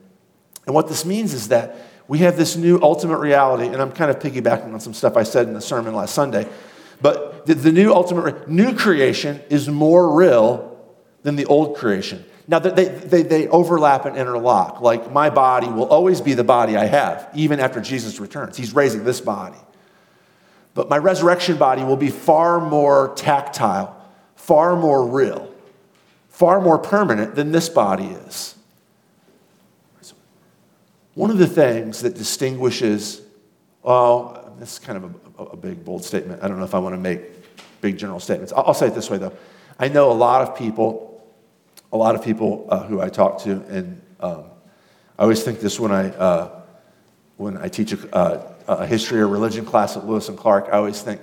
And 0.66 0.74
what 0.74 0.86
this 0.86 1.04
means 1.04 1.34
is 1.34 1.48
that 1.48 1.76
we 2.10 2.18
have 2.18 2.36
this 2.36 2.56
new 2.56 2.80
ultimate 2.82 3.18
reality, 3.18 3.66
and 3.66 3.80
I'm 3.80 3.92
kind 3.92 4.10
of 4.10 4.18
piggybacking 4.18 4.74
on 4.74 4.80
some 4.80 4.94
stuff 4.94 5.16
I 5.16 5.22
said 5.22 5.46
in 5.46 5.54
the 5.54 5.60
sermon 5.60 5.94
last 5.94 6.12
Sunday. 6.12 6.44
But 7.00 7.46
the, 7.46 7.54
the 7.54 7.70
new 7.70 7.92
ultimate, 7.92 8.48
new 8.48 8.74
creation 8.74 9.40
is 9.48 9.68
more 9.68 10.12
real 10.12 10.76
than 11.22 11.36
the 11.36 11.46
old 11.46 11.76
creation. 11.76 12.24
Now, 12.48 12.58
they, 12.58 12.86
they, 12.86 13.22
they 13.22 13.46
overlap 13.46 14.06
and 14.06 14.16
interlock. 14.16 14.80
Like, 14.80 15.12
my 15.12 15.30
body 15.30 15.68
will 15.68 15.86
always 15.86 16.20
be 16.20 16.34
the 16.34 16.42
body 16.42 16.76
I 16.76 16.86
have, 16.86 17.30
even 17.32 17.60
after 17.60 17.80
Jesus 17.80 18.18
returns. 18.18 18.56
He's 18.56 18.74
raising 18.74 19.04
this 19.04 19.20
body. 19.20 19.60
But 20.74 20.88
my 20.88 20.98
resurrection 20.98 21.58
body 21.58 21.84
will 21.84 21.96
be 21.96 22.10
far 22.10 22.60
more 22.60 23.14
tactile, 23.14 23.96
far 24.34 24.74
more 24.74 25.06
real, 25.06 25.48
far 26.28 26.60
more 26.60 26.78
permanent 26.78 27.36
than 27.36 27.52
this 27.52 27.68
body 27.68 28.06
is. 28.06 28.56
One 31.20 31.30
of 31.30 31.36
the 31.36 31.46
things 31.46 32.00
that 32.00 32.14
distinguishes, 32.14 33.20
well, 33.82 34.54
this 34.58 34.72
is 34.72 34.78
kind 34.78 35.04
of 35.04 35.14
a, 35.38 35.42
a 35.42 35.56
big, 35.56 35.84
bold 35.84 36.02
statement. 36.02 36.42
I 36.42 36.48
don't 36.48 36.58
know 36.58 36.64
if 36.64 36.74
I 36.74 36.78
want 36.78 36.94
to 36.94 36.98
make 36.98 37.20
big 37.82 37.98
general 37.98 38.20
statements. 38.20 38.54
I'll, 38.54 38.68
I'll 38.68 38.72
say 38.72 38.86
it 38.86 38.94
this 38.94 39.10
way, 39.10 39.18
though. 39.18 39.34
I 39.78 39.88
know 39.88 40.10
a 40.10 40.14
lot 40.14 40.40
of 40.40 40.56
people, 40.56 41.22
a 41.92 41.96
lot 41.98 42.14
of 42.14 42.24
people 42.24 42.66
uh, 42.70 42.84
who 42.84 43.02
I 43.02 43.10
talk 43.10 43.42
to, 43.42 43.50
and 43.68 44.00
um, 44.20 44.44
I 45.18 45.24
always 45.24 45.42
think 45.42 45.60
this 45.60 45.78
when 45.78 45.92
I, 45.92 46.08
uh, 46.08 46.62
when 47.36 47.58
I 47.58 47.68
teach 47.68 47.92
a, 47.92 48.16
uh, 48.16 48.54
a 48.66 48.86
history 48.86 49.20
or 49.20 49.28
religion 49.28 49.66
class 49.66 49.98
at 49.98 50.06
Lewis 50.06 50.30
and 50.30 50.38
Clark, 50.38 50.68
I 50.72 50.78
always 50.78 51.02
think, 51.02 51.20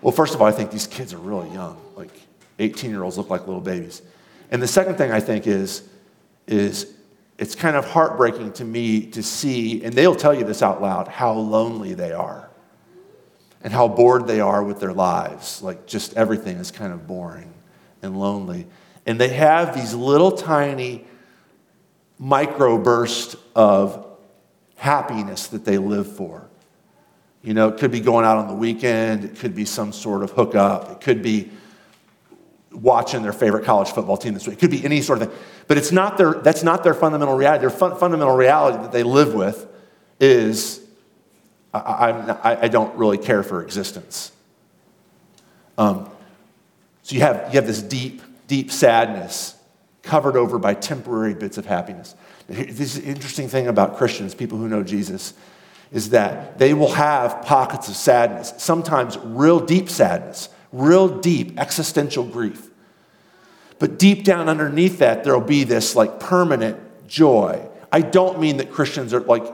well, 0.00 0.10
first 0.10 0.34
of 0.34 0.42
all, 0.42 0.48
I 0.48 0.52
think 0.52 0.72
these 0.72 0.88
kids 0.88 1.14
are 1.14 1.18
really 1.18 1.48
young. 1.50 1.80
Like 1.94 2.10
18 2.58 2.90
year 2.90 3.04
olds 3.04 3.18
look 3.18 3.30
like 3.30 3.46
little 3.46 3.60
babies. 3.60 4.02
And 4.50 4.60
the 4.60 4.66
second 4.66 4.96
thing 4.96 5.12
I 5.12 5.20
think 5.20 5.46
is, 5.46 5.88
is 6.48 6.92
it's 7.42 7.56
kind 7.56 7.74
of 7.74 7.84
heartbreaking 7.84 8.52
to 8.52 8.64
me 8.64 9.04
to 9.04 9.20
see, 9.20 9.82
and 9.82 9.94
they'll 9.94 10.14
tell 10.14 10.32
you 10.32 10.44
this 10.44 10.62
out 10.62 10.80
loud, 10.80 11.08
how 11.08 11.32
lonely 11.32 11.92
they 11.92 12.12
are 12.12 12.48
and 13.64 13.72
how 13.72 13.88
bored 13.88 14.28
they 14.28 14.38
are 14.38 14.62
with 14.62 14.78
their 14.78 14.92
lives. 14.92 15.60
Like, 15.60 15.84
just 15.84 16.16
everything 16.16 16.58
is 16.58 16.70
kind 16.70 16.92
of 16.92 17.08
boring 17.08 17.52
and 18.00 18.16
lonely. 18.16 18.68
And 19.06 19.20
they 19.20 19.30
have 19.30 19.74
these 19.74 19.92
little 19.92 20.30
tiny 20.30 21.04
microbursts 22.20 23.36
of 23.56 24.06
happiness 24.76 25.48
that 25.48 25.64
they 25.64 25.78
live 25.78 26.14
for. 26.14 26.48
You 27.42 27.54
know, 27.54 27.70
it 27.70 27.78
could 27.80 27.90
be 27.90 27.98
going 27.98 28.24
out 28.24 28.38
on 28.38 28.46
the 28.46 28.54
weekend, 28.54 29.24
it 29.24 29.34
could 29.34 29.56
be 29.56 29.64
some 29.64 29.92
sort 29.92 30.22
of 30.22 30.30
hookup, 30.30 30.92
it 30.92 31.00
could 31.00 31.22
be 31.22 31.50
watching 32.74 33.22
their 33.22 33.32
favorite 33.32 33.64
college 33.64 33.90
football 33.90 34.16
team 34.16 34.34
this 34.34 34.46
week. 34.46 34.56
It 34.56 34.60
could 34.60 34.70
be 34.70 34.84
any 34.84 35.02
sort 35.02 35.20
of 35.22 35.28
thing. 35.28 35.38
But 35.68 35.78
it's 35.78 35.92
not 35.92 36.18
their, 36.18 36.34
that's 36.34 36.62
not 36.62 36.84
their 36.84 36.94
fundamental 36.94 37.36
reality. 37.36 37.60
Their 37.60 37.70
fun, 37.70 37.96
fundamental 37.98 38.34
reality 38.34 38.78
that 38.82 38.92
they 38.92 39.02
live 39.02 39.34
with 39.34 39.66
is 40.20 40.80
I, 41.74 41.78
I, 42.42 42.62
I 42.62 42.68
don't 42.68 42.94
really 42.96 43.18
care 43.18 43.42
for 43.42 43.62
existence. 43.62 44.32
Um, 45.78 46.10
so 47.02 47.14
you 47.14 47.22
have, 47.22 47.48
you 47.48 47.60
have 47.60 47.66
this 47.66 47.82
deep, 47.82 48.22
deep 48.46 48.70
sadness 48.70 49.56
covered 50.02 50.36
over 50.36 50.58
by 50.58 50.74
temporary 50.74 51.34
bits 51.34 51.58
of 51.58 51.66
happiness. 51.66 52.14
This 52.48 52.98
interesting 52.98 53.48
thing 53.48 53.68
about 53.68 53.96
Christians, 53.96 54.34
people 54.34 54.58
who 54.58 54.68
know 54.68 54.82
Jesus, 54.82 55.34
is 55.92 56.10
that 56.10 56.58
they 56.58 56.74
will 56.74 56.92
have 56.92 57.42
pockets 57.42 57.88
of 57.88 57.96
sadness, 57.96 58.52
sometimes 58.58 59.18
real 59.18 59.60
deep 59.60 59.88
sadness, 59.88 60.48
real 60.72 61.20
deep 61.20 61.58
existential 61.58 62.24
grief. 62.24 62.68
But 63.78 63.98
deep 63.98 64.24
down 64.24 64.48
underneath 64.48 64.98
that, 64.98 65.24
there'll 65.24 65.40
be 65.40 65.64
this 65.64 65.96
like 65.96 66.20
permanent 66.20 67.08
joy. 67.08 67.68
I 67.90 68.00
don't 68.00 68.40
mean 68.40 68.56
that 68.58 68.70
Christians 68.70 69.12
are 69.12 69.20
like, 69.20 69.44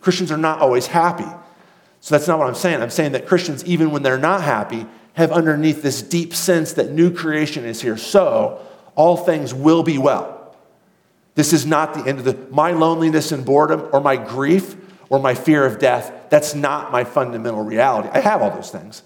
Christians 0.00 0.30
are 0.32 0.38
not 0.38 0.60
always 0.60 0.86
happy. 0.86 1.26
So 2.00 2.14
that's 2.14 2.26
not 2.26 2.38
what 2.38 2.48
I'm 2.48 2.54
saying. 2.54 2.80
I'm 2.80 2.90
saying 2.90 3.12
that 3.12 3.26
Christians, 3.26 3.64
even 3.64 3.90
when 3.90 4.02
they're 4.02 4.18
not 4.18 4.42
happy, 4.42 4.86
have 5.14 5.32
underneath 5.32 5.82
this 5.82 6.00
deep 6.00 6.34
sense 6.34 6.72
that 6.74 6.92
new 6.92 7.12
creation 7.12 7.64
is 7.64 7.82
here. 7.82 7.96
So 7.96 8.64
all 8.94 9.16
things 9.16 9.52
will 9.52 9.82
be 9.82 9.98
well. 9.98 10.56
This 11.34 11.52
is 11.52 11.66
not 11.66 11.94
the 11.94 12.06
end 12.06 12.18
of 12.18 12.24
the, 12.24 12.38
my 12.50 12.70
loneliness 12.70 13.32
and 13.32 13.44
boredom 13.44 13.88
or 13.92 14.00
my 14.00 14.16
grief 14.16 14.76
or 15.08 15.18
my 15.18 15.34
fear 15.34 15.64
of 15.66 15.78
death. 15.78 16.12
That's 16.30 16.54
not 16.54 16.92
my 16.92 17.04
fundamental 17.04 17.62
reality. 17.62 18.08
I 18.12 18.20
have 18.20 18.42
all 18.42 18.50
those 18.50 18.70
things, 18.70 19.02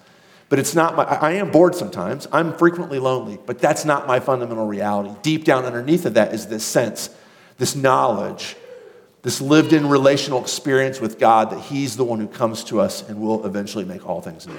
but 0.48 0.58
it's 0.58 0.74
not 0.74 0.96
my, 0.96 1.04
I 1.04 1.32
am 1.32 1.50
bored 1.50 1.74
sometimes. 1.74 2.28
I'm 2.30 2.52
frequently 2.52 2.98
lonely, 2.98 3.38
but 3.44 3.58
that's 3.58 3.84
not 3.84 4.06
my 4.06 4.20
fundamental 4.20 4.66
reality. 4.66 5.14
Deep 5.22 5.44
down 5.44 5.64
underneath 5.64 6.04
of 6.06 6.14
that 6.14 6.34
is 6.34 6.46
this 6.46 6.64
sense, 6.64 7.10
this 7.58 7.74
knowledge, 7.74 8.56
this 9.22 9.40
lived 9.40 9.72
in 9.72 9.88
relational 9.88 10.40
experience 10.40 11.00
with 11.00 11.18
God 11.18 11.50
that 11.50 11.60
He's 11.60 11.96
the 11.96 12.04
one 12.04 12.20
who 12.20 12.28
comes 12.28 12.62
to 12.64 12.80
us 12.80 13.08
and 13.08 13.20
will 13.20 13.46
eventually 13.46 13.84
make 13.84 14.06
all 14.06 14.20
things 14.20 14.46
new. 14.46 14.58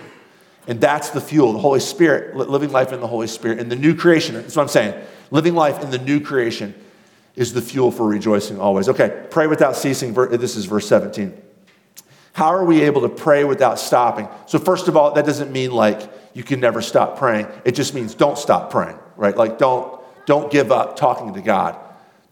And 0.67 0.81
that's 0.81 1.11
the 1.11 1.21
fuel, 1.21 1.53
the 1.53 1.59
Holy 1.59 1.79
Spirit, 1.79 2.35
living 2.35 2.71
life 2.71 2.91
in 2.91 2.99
the 2.99 3.07
Holy 3.07 3.27
Spirit, 3.27 3.59
in 3.59 3.69
the 3.69 3.75
new 3.75 3.93
creation. 3.93 4.33
That's 4.33 4.55
what 4.55 4.63
I'm 4.63 4.69
saying. 4.69 4.99
Living 5.29 5.53
life 5.53 5.83
in 5.83 5.91
the 5.91 5.99
new 5.99 6.19
creation 6.19 6.73
is 7.35 7.53
the 7.53 7.61
fuel 7.61 7.91
for 7.91 8.07
rejoicing 8.07 8.59
always. 8.59 8.89
Okay, 8.89 9.27
pray 9.29 9.45
without 9.45 9.75
ceasing. 9.75 10.13
This 10.13 10.55
is 10.55 10.65
verse 10.65 10.87
17. 10.87 11.39
How 12.35 12.53
are 12.53 12.65
we 12.65 12.81
able 12.81 13.01
to 13.01 13.09
pray 13.09 13.45
without 13.45 13.79
stopping? 13.79 14.27
So, 14.45 14.59
first 14.59 14.87
of 14.87 14.97
all, 14.97 15.13
that 15.13 15.25
doesn't 15.25 15.51
mean 15.51 15.71
like 15.71 16.11
you 16.33 16.43
can 16.43 16.59
never 16.59 16.81
stop 16.81 17.17
praying. 17.17 17.47
It 17.63 17.75
just 17.75 17.93
means 17.93 18.13
don't 18.13 18.37
stop 18.37 18.69
praying, 18.69 18.99
right? 19.15 19.35
Like 19.35 19.57
don't, 19.57 20.01
don't 20.25 20.51
give 20.51 20.71
up 20.71 20.97
talking 20.97 21.33
to 21.33 21.41
God. 21.41 21.79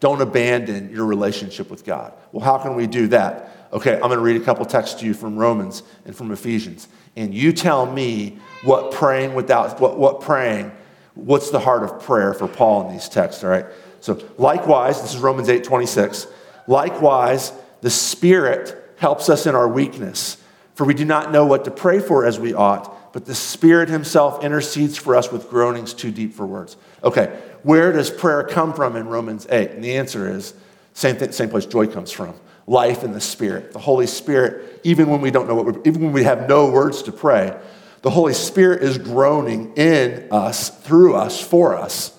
Don't 0.01 0.22
abandon 0.22 0.91
your 0.91 1.05
relationship 1.05 1.72
with 1.72 1.86
God. 1.86 2.13
Well, 2.33 2.43
how 2.43 2.57
can 2.57 2.75
we 2.75 2.86
do 2.86 3.07
that? 3.07 3.69
Okay, 3.72 3.93
I'm 3.93 4.01
going 4.01 4.17
to 4.17 4.19
read 4.19 4.39
a 4.39 4.43
couple 4.43 4.65
texts 4.65 5.00
to 5.00 5.05
you 5.05 5.13
from 5.13 5.38
Romans 5.38 5.83
and 6.05 6.13
from 6.15 6.31
Ephesians 6.31 6.89
and 7.15 7.33
you 7.33 7.53
tell 7.53 7.86
me 7.86 8.39
what 8.63 8.91
praying 8.91 9.36
without, 9.36 9.79
what, 9.79 9.98
what 9.98 10.22
praying, 10.22 10.72
what's 11.13 11.51
the 11.51 11.60
heart 11.60 11.83
of 11.83 12.01
prayer 12.01 12.33
for 12.33 12.48
Paul 12.48 12.88
in 12.88 12.93
these 12.93 13.07
texts, 13.07 13.43
all 13.43 13.50
right? 13.50 13.65
So, 14.00 14.22
likewise, 14.38 15.01
this 15.01 15.13
is 15.13 15.22
Romans 15.22 15.48
8 15.48 15.63
26. 15.63 16.27
Likewise, 16.67 17.53
the 17.81 17.89
Spirit 17.89 18.83
helps 19.03 19.27
us 19.27 19.45
in 19.45 19.53
our 19.53 19.67
weakness, 19.67 20.38
for 20.75 20.86
we 20.86 20.93
do 20.93 21.03
not 21.03 21.29
know 21.29 21.45
what 21.45 21.65
to 21.65 21.72
pray 21.72 22.00
for 22.00 22.25
as 22.25 22.39
we 22.39 22.53
ought, 22.53 23.12
but 23.12 23.25
the 23.25 23.36
Spirit 23.36 23.89
Himself 23.89 24.41
intercedes 24.41 24.98
for 24.98 25.17
us 25.17 25.29
with 25.29 25.50
groanings 25.50 25.93
too 25.93 26.10
deep 26.10 26.33
for 26.33 26.45
words. 26.45 26.77
Okay, 27.03 27.38
where 27.63 27.91
does 27.91 28.10
prayer 28.10 28.45
come 28.45 28.74
from 28.74 28.95
in 28.95 29.07
Romans 29.07 29.45
8? 29.50 29.72
And 29.72 29.83
the 29.83 29.98
answer 29.98 30.31
is 30.31 30.53
same, 30.93 31.17
thing, 31.17 31.33
same 31.33 31.50
place 31.50 31.65
joy 31.65 31.88
comes 31.88 32.13
from 32.13 32.33
life 32.65 33.03
in 33.03 33.12
the 33.12 33.19
Spirit. 33.19 33.74
The 33.74 33.79
Holy 33.79 34.07
Spirit, 34.07 34.79
even 34.86 35.10
when 35.10 35.19
we 35.19 35.31
don't 35.31 35.50
know 35.50 35.55
what 35.55 35.86
even 35.86 36.01
when 36.01 36.13
we 36.13 36.24
have 36.24 36.48
no 36.48 36.72
words 36.72 37.03
to 37.03 37.12
pray, 37.12 37.60
the 38.03 38.10
Holy 38.10 38.33
Spirit 38.33 38.83
is 38.83 38.98
groaning 38.98 39.74
in 39.74 40.29
us, 40.31 40.69
through 40.69 41.15
us, 41.15 41.41
for 41.41 41.75
us. 41.75 42.17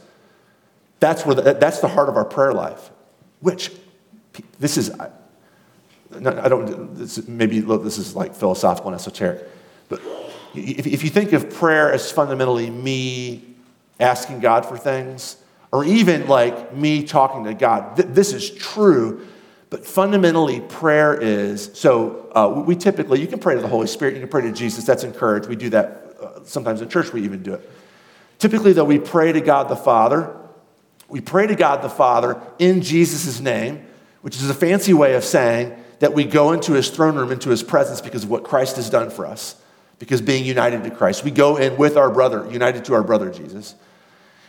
That's, 1.00 1.24
where 1.24 1.34
the, 1.34 1.54
that's 1.54 1.80
the 1.80 1.88
heart 1.88 2.10
of 2.10 2.18
our 2.18 2.26
prayer 2.26 2.52
life, 2.52 2.90
which 3.40 3.70
this 4.58 4.76
is, 4.76 4.92
I 6.16 6.48
don't, 6.48 6.94
this, 6.94 7.26
maybe 7.26 7.60
look, 7.60 7.82
this 7.82 7.98
is 7.98 8.14
like 8.14 8.34
philosophical 8.34 8.90
and 8.90 9.00
esoteric, 9.00 9.48
but 9.88 10.00
if, 10.54 10.86
if 10.86 11.04
you 11.04 11.10
think 11.10 11.32
of 11.32 11.50
prayer 11.50 11.92
as 11.92 12.10
fundamentally 12.10 12.70
me 12.70 13.44
asking 14.00 14.40
God 14.40 14.66
for 14.66 14.76
things, 14.76 15.36
or 15.72 15.84
even 15.84 16.26
like 16.28 16.74
me 16.74 17.04
talking 17.04 17.44
to 17.44 17.54
God, 17.54 17.96
th- 17.96 18.08
this 18.10 18.32
is 18.32 18.50
true 18.50 19.26
but 19.74 19.84
fundamentally, 19.84 20.60
prayer 20.60 21.20
is 21.20 21.68
so 21.74 22.30
uh, 22.32 22.62
we 22.64 22.76
typically, 22.76 23.20
you 23.20 23.26
can 23.26 23.40
pray 23.40 23.56
to 23.56 23.60
the 23.60 23.66
Holy 23.66 23.88
Spirit, 23.88 24.14
you 24.14 24.20
can 24.20 24.28
pray 24.28 24.42
to 24.42 24.52
Jesus. 24.52 24.84
That's 24.84 25.02
encouraged. 25.02 25.48
We 25.48 25.56
do 25.56 25.68
that 25.70 26.16
uh, 26.22 26.44
sometimes 26.44 26.80
in 26.80 26.88
church, 26.88 27.12
we 27.12 27.22
even 27.22 27.42
do 27.42 27.54
it. 27.54 27.70
Typically, 28.38 28.72
though, 28.72 28.84
we 28.84 29.00
pray 29.00 29.32
to 29.32 29.40
God 29.40 29.68
the 29.68 29.74
Father. 29.74 30.32
We 31.08 31.20
pray 31.20 31.48
to 31.48 31.56
God 31.56 31.82
the 31.82 31.88
Father 31.88 32.40
in 32.60 32.82
Jesus' 32.82 33.40
name, 33.40 33.84
which 34.22 34.36
is 34.36 34.48
a 34.48 34.54
fancy 34.54 34.94
way 34.94 35.14
of 35.14 35.24
saying 35.24 35.76
that 36.00 36.12
we 36.12 36.24
go 36.24 36.52
into 36.52 36.72
his 36.72 36.90
throne 36.90 37.16
room, 37.16 37.32
into 37.32 37.50
his 37.50 37.62
presence 37.62 38.00
because 38.00 38.24
of 38.24 38.30
what 38.30 38.44
Christ 38.44 38.76
has 38.76 38.90
done 38.90 39.10
for 39.10 39.26
us, 39.26 39.56
because 39.98 40.20
being 40.20 40.44
united 40.44 40.84
to 40.84 40.90
Christ. 40.90 41.24
We 41.24 41.30
go 41.30 41.56
in 41.56 41.76
with 41.76 41.96
our 41.96 42.10
brother, 42.10 42.48
united 42.50 42.84
to 42.86 42.94
our 42.94 43.02
brother 43.02 43.30
Jesus. 43.30 43.74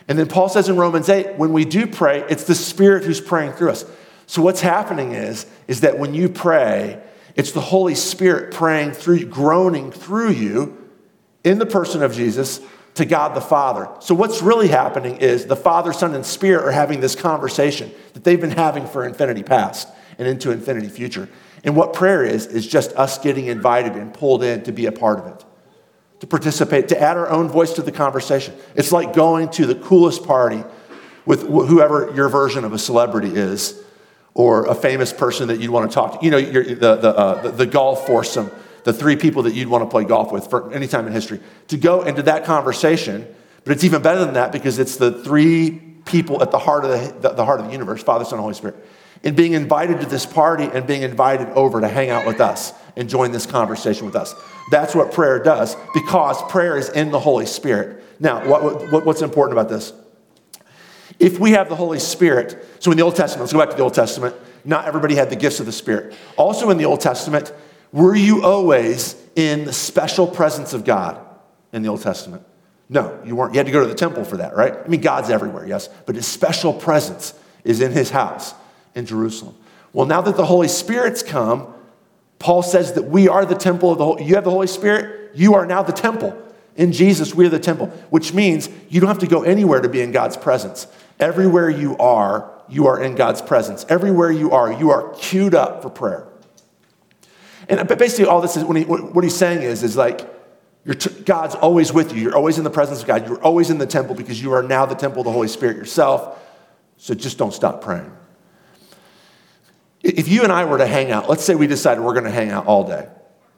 And 0.08 0.18
then 0.18 0.28
Paul 0.28 0.48
says 0.48 0.68
in 0.68 0.76
Romans 0.76 1.08
8, 1.08 1.36
when 1.36 1.52
we 1.52 1.64
do 1.64 1.86
pray, 1.86 2.24
it's 2.28 2.44
the 2.44 2.54
Spirit 2.54 3.04
who's 3.04 3.20
praying 3.20 3.52
through 3.52 3.70
us. 3.70 3.84
So 4.26 4.42
what's 4.42 4.60
happening 4.60 5.12
is, 5.12 5.46
is 5.68 5.80
that 5.80 5.98
when 5.98 6.14
you 6.14 6.28
pray, 6.28 7.00
it's 7.34 7.52
the 7.52 7.60
Holy 7.60 7.94
Spirit 7.94 8.52
praying 8.52 8.92
through 8.92 9.16
you, 9.16 9.26
groaning 9.26 9.90
through 9.92 10.30
you 10.30 10.90
in 11.44 11.58
the 11.58 11.66
person 11.66 12.02
of 12.02 12.14
Jesus 12.14 12.60
to 12.94 13.04
God 13.04 13.34
the 13.34 13.40
Father. 13.40 13.88
So 14.00 14.14
what's 14.14 14.42
really 14.42 14.68
happening 14.68 15.18
is 15.18 15.46
the 15.46 15.56
Father, 15.56 15.92
Son, 15.92 16.14
and 16.14 16.24
Spirit 16.24 16.64
are 16.64 16.72
having 16.72 17.00
this 17.00 17.14
conversation 17.14 17.92
that 18.14 18.24
they've 18.24 18.40
been 18.40 18.50
having 18.50 18.86
for 18.86 19.06
infinity 19.06 19.42
past 19.42 19.88
and 20.18 20.26
into 20.26 20.50
infinity 20.50 20.88
future. 20.88 21.28
And 21.64 21.74
what 21.76 21.92
prayer 21.92 22.24
is, 22.24 22.46
is 22.46 22.66
just 22.66 22.92
us 22.92 23.18
getting 23.18 23.46
invited 23.46 23.92
and 23.92 24.12
pulled 24.14 24.42
in 24.42 24.62
to 24.64 24.72
be 24.72 24.86
a 24.86 24.92
part 24.92 25.18
of 25.18 25.26
it, 25.26 25.44
to 26.20 26.26
participate, 26.26 26.88
to 26.88 27.00
add 27.00 27.16
our 27.16 27.28
own 27.28 27.48
voice 27.48 27.72
to 27.74 27.82
the 27.82 27.92
conversation. 27.92 28.54
It's 28.74 28.92
like 28.92 29.12
going 29.12 29.50
to 29.50 29.66
the 29.66 29.74
coolest 29.74 30.24
party 30.24 30.62
with 31.24 31.42
whoever 31.42 32.12
your 32.14 32.28
version 32.28 32.64
of 32.64 32.72
a 32.72 32.78
celebrity 32.78 33.34
is 33.34 33.82
or 34.32 34.66
a 34.66 34.74
famous 34.74 35.12
person 35.12 35.48
that 35.48 35.60
you'd 35.60 35.70
want 35.70 35.90
to 35.90 35.94
talk 35.94 36.20
to. 36.20 36.24
You 36.24 36.30
know, 36.30 36.40
the, 36.40 36.74
the, 36.74 37.08
uh, 37.08 37.42
the, 37.42 37.50
the, 37.50 37.66
golf 37.66 38.06
foursome, 38.06 38.50
the 38.84 38.92
three 38.92 39.16
people 39.16 39.42
that 39.44 39.54
you'd 39.54 39.68
want 39.68 39.82
to 39.82 39.90
play 39.90 40.04
golf 40.04 40.30
with 40.30 40.48
for 40.48 40.72
any 40.72 40.86
time 40.86 41.06
in 41.06 41.12
history, 41.12 41.40
to 41.68 41.76
go 41.76 42.02
into 42.02 42.22
that 42.22 42.44
conversation. 42.44 43.26
But 43.64 43.72
it's 43.72 43.82
even 43.82 44.02
better 44.02 44.24
than 44.24 44.34
that 44.34 44.52
because 44.52 44.78
it's 44.78 44.96
the 44.96 45.10
three 45.24 45.70
people 46.04 46.42
at 46.42 46.50
the 46.50 46.58
heart 46.58 46.84
of 46.84 46.90
the, 46.90 47.28
the, 47.28 47.34
the 47.34 47.44
heart 47.44 47.60
of 47.60 47.66
the 47.66 47.72
universe 47.72 48.02
Father, 48.02 48.24
Son, 48.24 48.34
and 48.34 48.42
Holy 48.42 48.54
Spirit. 48.54 48.76
And 49.24 49.36
being 49.36 49.52
invited 49.52 50.00
to 50.00 50.06
this 50.06 50.26
party 50.26 50.64
and 50.64 50.86
being 50.86 51.02
invited 51.02 51.48
over 51.50 51.80
to 51.80 51.88
hang 51.88 52.10
out 52.10 52.26
with 52.26 52.40
us 52.40 52.72
and 52.96 53.08
join 53.08 53.32
this 53.32 53.46
conversation 53.46 54.06
with 54.06 54.16
us. 54.16 54.34
That's 54.70 54.94
what 54.94 55.12
prayer 55.12 55.42
does 55.42 55.76
because 55.94 56.42
prayer 56.50 56.76
is 56.76 56.88
in 56.88 57.10
the 57.10 57.20
Holy 57.20 57.46
Spirit. 57.46 58.02
Now, 58.18 58.48
what, 58.48 58.90
what, 58.90 59.04
what's 59.04 59.22
important 59.22 59.58
about 59.58 59.68
this? 59.68 59.92
If 61.18 61.38
we 61.38 61.52
have 61.52 61.68
the 61.68 61.76
Holy 61.76 61.98
Spirit, 61.98 62.64
so 62.78 62.90
in 62.90 62.96
the 62.96 63.02
Old 63.02 63.16
Testament, 63.16 63.42
let's 63.42 63.52
go 63.52 63.58
back 63.58 63.70
to 63.70 63.76
the 63.76 63.82
Old 63.82 63.94
Testament, 63.94 64.34
not 64.64 64.86
everybody 64.86 65.14
had 65.14 65.30
the 65.30 65.36
gifts 65.36 65.60
of 65.60 65.66
the 65.66 65.72
Spirit. 65.72 66.14
Also 66.36 66.70
in 66.70 66.78
the 66.78 66.84
Old 66.84 67.00
Testament, 67.00 67.52
were 67.92 68.14
you 68.14 68.42
always 68.42 69.16
in 69.36 69.64
the 69.64 69.72
special 69.72 70.26
presence 70.26 70.72
of 70.72 70.84
God 70.84 71.18
in 71.72 71.82
the 71.82 71.88
Old 71.88 72.02
Testament? 72.02 72.44
No, 72.88 73.20
you 73.24 73.34
weren't. 73.34 73.54
You 73.54 73.58
had 73.58 73.66
to 73.66 73.72
go 73.72 73.80
to 73.80 73.86
the 73.86 73.94
temple 73.94 74.24
for 74.24 74.38
that, 74.38 74.54
right? 74.54 74.74
I 74.74 74.88
mean, 74.88 75.00
God's 75.00 75.30
everywhere, 75.30 75.66
yes, 75.66 75.88
but 76.04 76.14
his 76.14 76.26
special 76.26 76.72
presence 76.72 77.34
is 77.64 77.80
in 77.80 77.92
his 77.92 78.10
house 78.10 78.54
in 78.96 79.06
Jerusalem. 79.06 79.54
Well, 79.92 80.06
now 80.06 80.20
that 80.22 80.36
the 80.36 80.46
Holy 80.46 80.66
Spirit's 80.66 81.22
come, 81.22 81.72
Paul 82.40 82.62
says 82.62 82.94
that 82.94 83.04
we 83.04 83.28
are 83.28 83.46
the 83.46 83.54
temple 83.54 83.92
of 83.92 83.98
the 83.98 84.04
Holy. 84.04 84.24
You 84.24 84.34
have 84.34 84.44
the 84.44 84.50
Holy 84.50 84.66
Spirit, 84.66 85.36
you 85.36 85.54
are 85.54 85.64
now 85.64 85.82
the 85.84 85.92
temple. 85.92 86.36
In 86.74 86.92
Jesus, 86.92 87.34
we're 87.34 87.48
the 87.48 87.58
temple, 87.58 87.86
which 88.10 88.34
means 88.34 88.68
you 88.90 89.00
don't 89.00 89.08
have 89.08 89.20
to 89.20 89.26
go 89.26 89.42
anywhere 89.42 89.80
to 89.80 89.88
be 89.88 90.02
in 90.02 90.12
God's 90.12 90.36
presence. 90.36 90.86
Everywhere 91.18 91.70
you 91.70 91.96
are, 91.96 92.50
you 92.68 92.86
are 92.86 93.02
in 93.02 93.14
God's 93.14 93.40
presence. 93.40 93.86
Everywhere 93.88 94.30
you 94.30 94.50
are, 94.50 94.70
you 94.72 94.90
are 94.90 95.14
queued 95.14 95.54
up 95.54 95.82
for 95.82 95.88
prayer. 95.88 96.26
And 97.68 97.88
basically, 97.88 98.26
all 98.26 98.42
this 98.42 98.56
is 98.56 98.62
he, 98.62 98.84
what 98.84 99.24
he's 99.24 99.34
saying 99.34 99.62
is, 99.62 99.82
is 99.82 99.96
like, 99.96 100.28
God's 101.24 101.54
always 101.54 101.92
with 101.92 102.12
you. 102.14 102.20
You're 102.20 102.36
always 102.36 102.58
in 102.58 102.64
the 102.64 102.70
presence 102.70 103.00
of 103.00 103.06
God. 103.06 103.26
You're 103.26 103.42
always 103.42 103.70
in 103.70 103.78
the 103.78 103.86
temple 103.86 104.14
because 104.14 104.40
you 104.40 104.52
are 104.52 104.62
now 104.62 104.86
the 104.86 104.94
temple 104.94 105.20
of 105.20 105.24
the 105.24 105.32
Holy 105.32 105.48
Spirit 105.48 105.76
yourself. 105.76 106.38
So 106.98 107.14
just 107.14 107.38
don't 107.38 107.52
stop 107.52 107.80
praying. 107.80 108.12
If 110.08 110.28
you 110.28 110.44
and 110.44 110.52
I 110.52 110.64
were 110.64 110.78
to 110.78 110.86
hang 110.86 111.10
out, 111.10 111.28
let's 111.28 111.44
say 111.44 111.56
we 111.56 111.66
decided 111.66 112.02
we're 112.02 112.12
going 112.12 112.24
to 112.24 112.30
hang 112.30 112.50
out 112.50 112.66
all 112.66 112.84
day, 112.84 113.08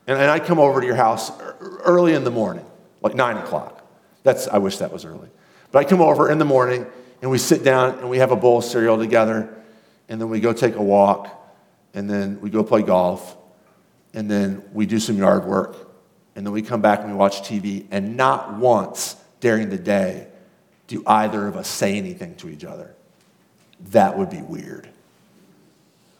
and, 0.06 0.18
and 0.18 0.30
I 0.30 0.38
come 0.38 0.58
over 0.58 0.80
to 0.80 0.86
your 0.86 0.96
house 0.96 1.30
early 1.60 2.14
in 2.14 2.24
the 2.24 2.30
morning, 2.30 2.64
like 3.02 3.14
nine 3.14 3.36
o'clock. 3.36 3.86
That's, 4.22 4.48
I 4.48 4.58
wish 4.58 4.78
that 4.78 4.90
was 4.90 5.04
early. 5.04 5.28
But 5.72 5.80
I 5.80 5.84
come 5.84 6.00
over 6.00 6.30
in 6.30 6.38
the 6.38 6.46
morning 6.46 6.86
and 7.20 7.30
we 7.30 7.36
sit 7.38 7.62
down 7.62 7.98
and 7.98 8.08
we 8.08 8.18
have 8.18 8.30
a 8.30 8.36
bowl 8.36 8.58
of 8.58 8.64
cereal 8.64 8.96
together, 8.96 9.54
and 10.08 10.18
then 10.20 10.30
we 10.30 10.40
go 10.40 10.54
take 10.54 10.76
a 10.76 10.82
walk, 10.82 11.28
and 11.92 12.08
then 12.08 12.40
we 12.40 12.48
go 12.48 12.64
play 12.64 12.80
golf, 12.82 13.36
and 14.14 14.30
then 14.30 14.62
we 14.72 14.86
do 14.86 14.98
some 14.98 15.18
yard 15.18 15.44
work, 15.44 15.76
and 16.34 16.46
then 16.46 16.52
we 16.52 16.62
come 16.62 16.80
back 16.80 17.00
and 17.00 17.10
we 17.10 17.14
watch 17.14 17.42
TV, 17.42 17.86
and 17.90 18.16
not 18.16 18.56
once 18.56 19.16
during 19.40 19.68
the 19.68 19.78
day 19.78 20.28
do 20.86 21.02
either 21.06 21.46
of 21.46 21.56
us 21.56 21.68
say 21.68 21.98
anything 21.98 22.34
to 22.36 22.48
each 22.48 22.64
other. 22.64 22.94
That 23.90 24.16
would 24.16 24.30
be 24.30 24.40
weird. 24.40 24.88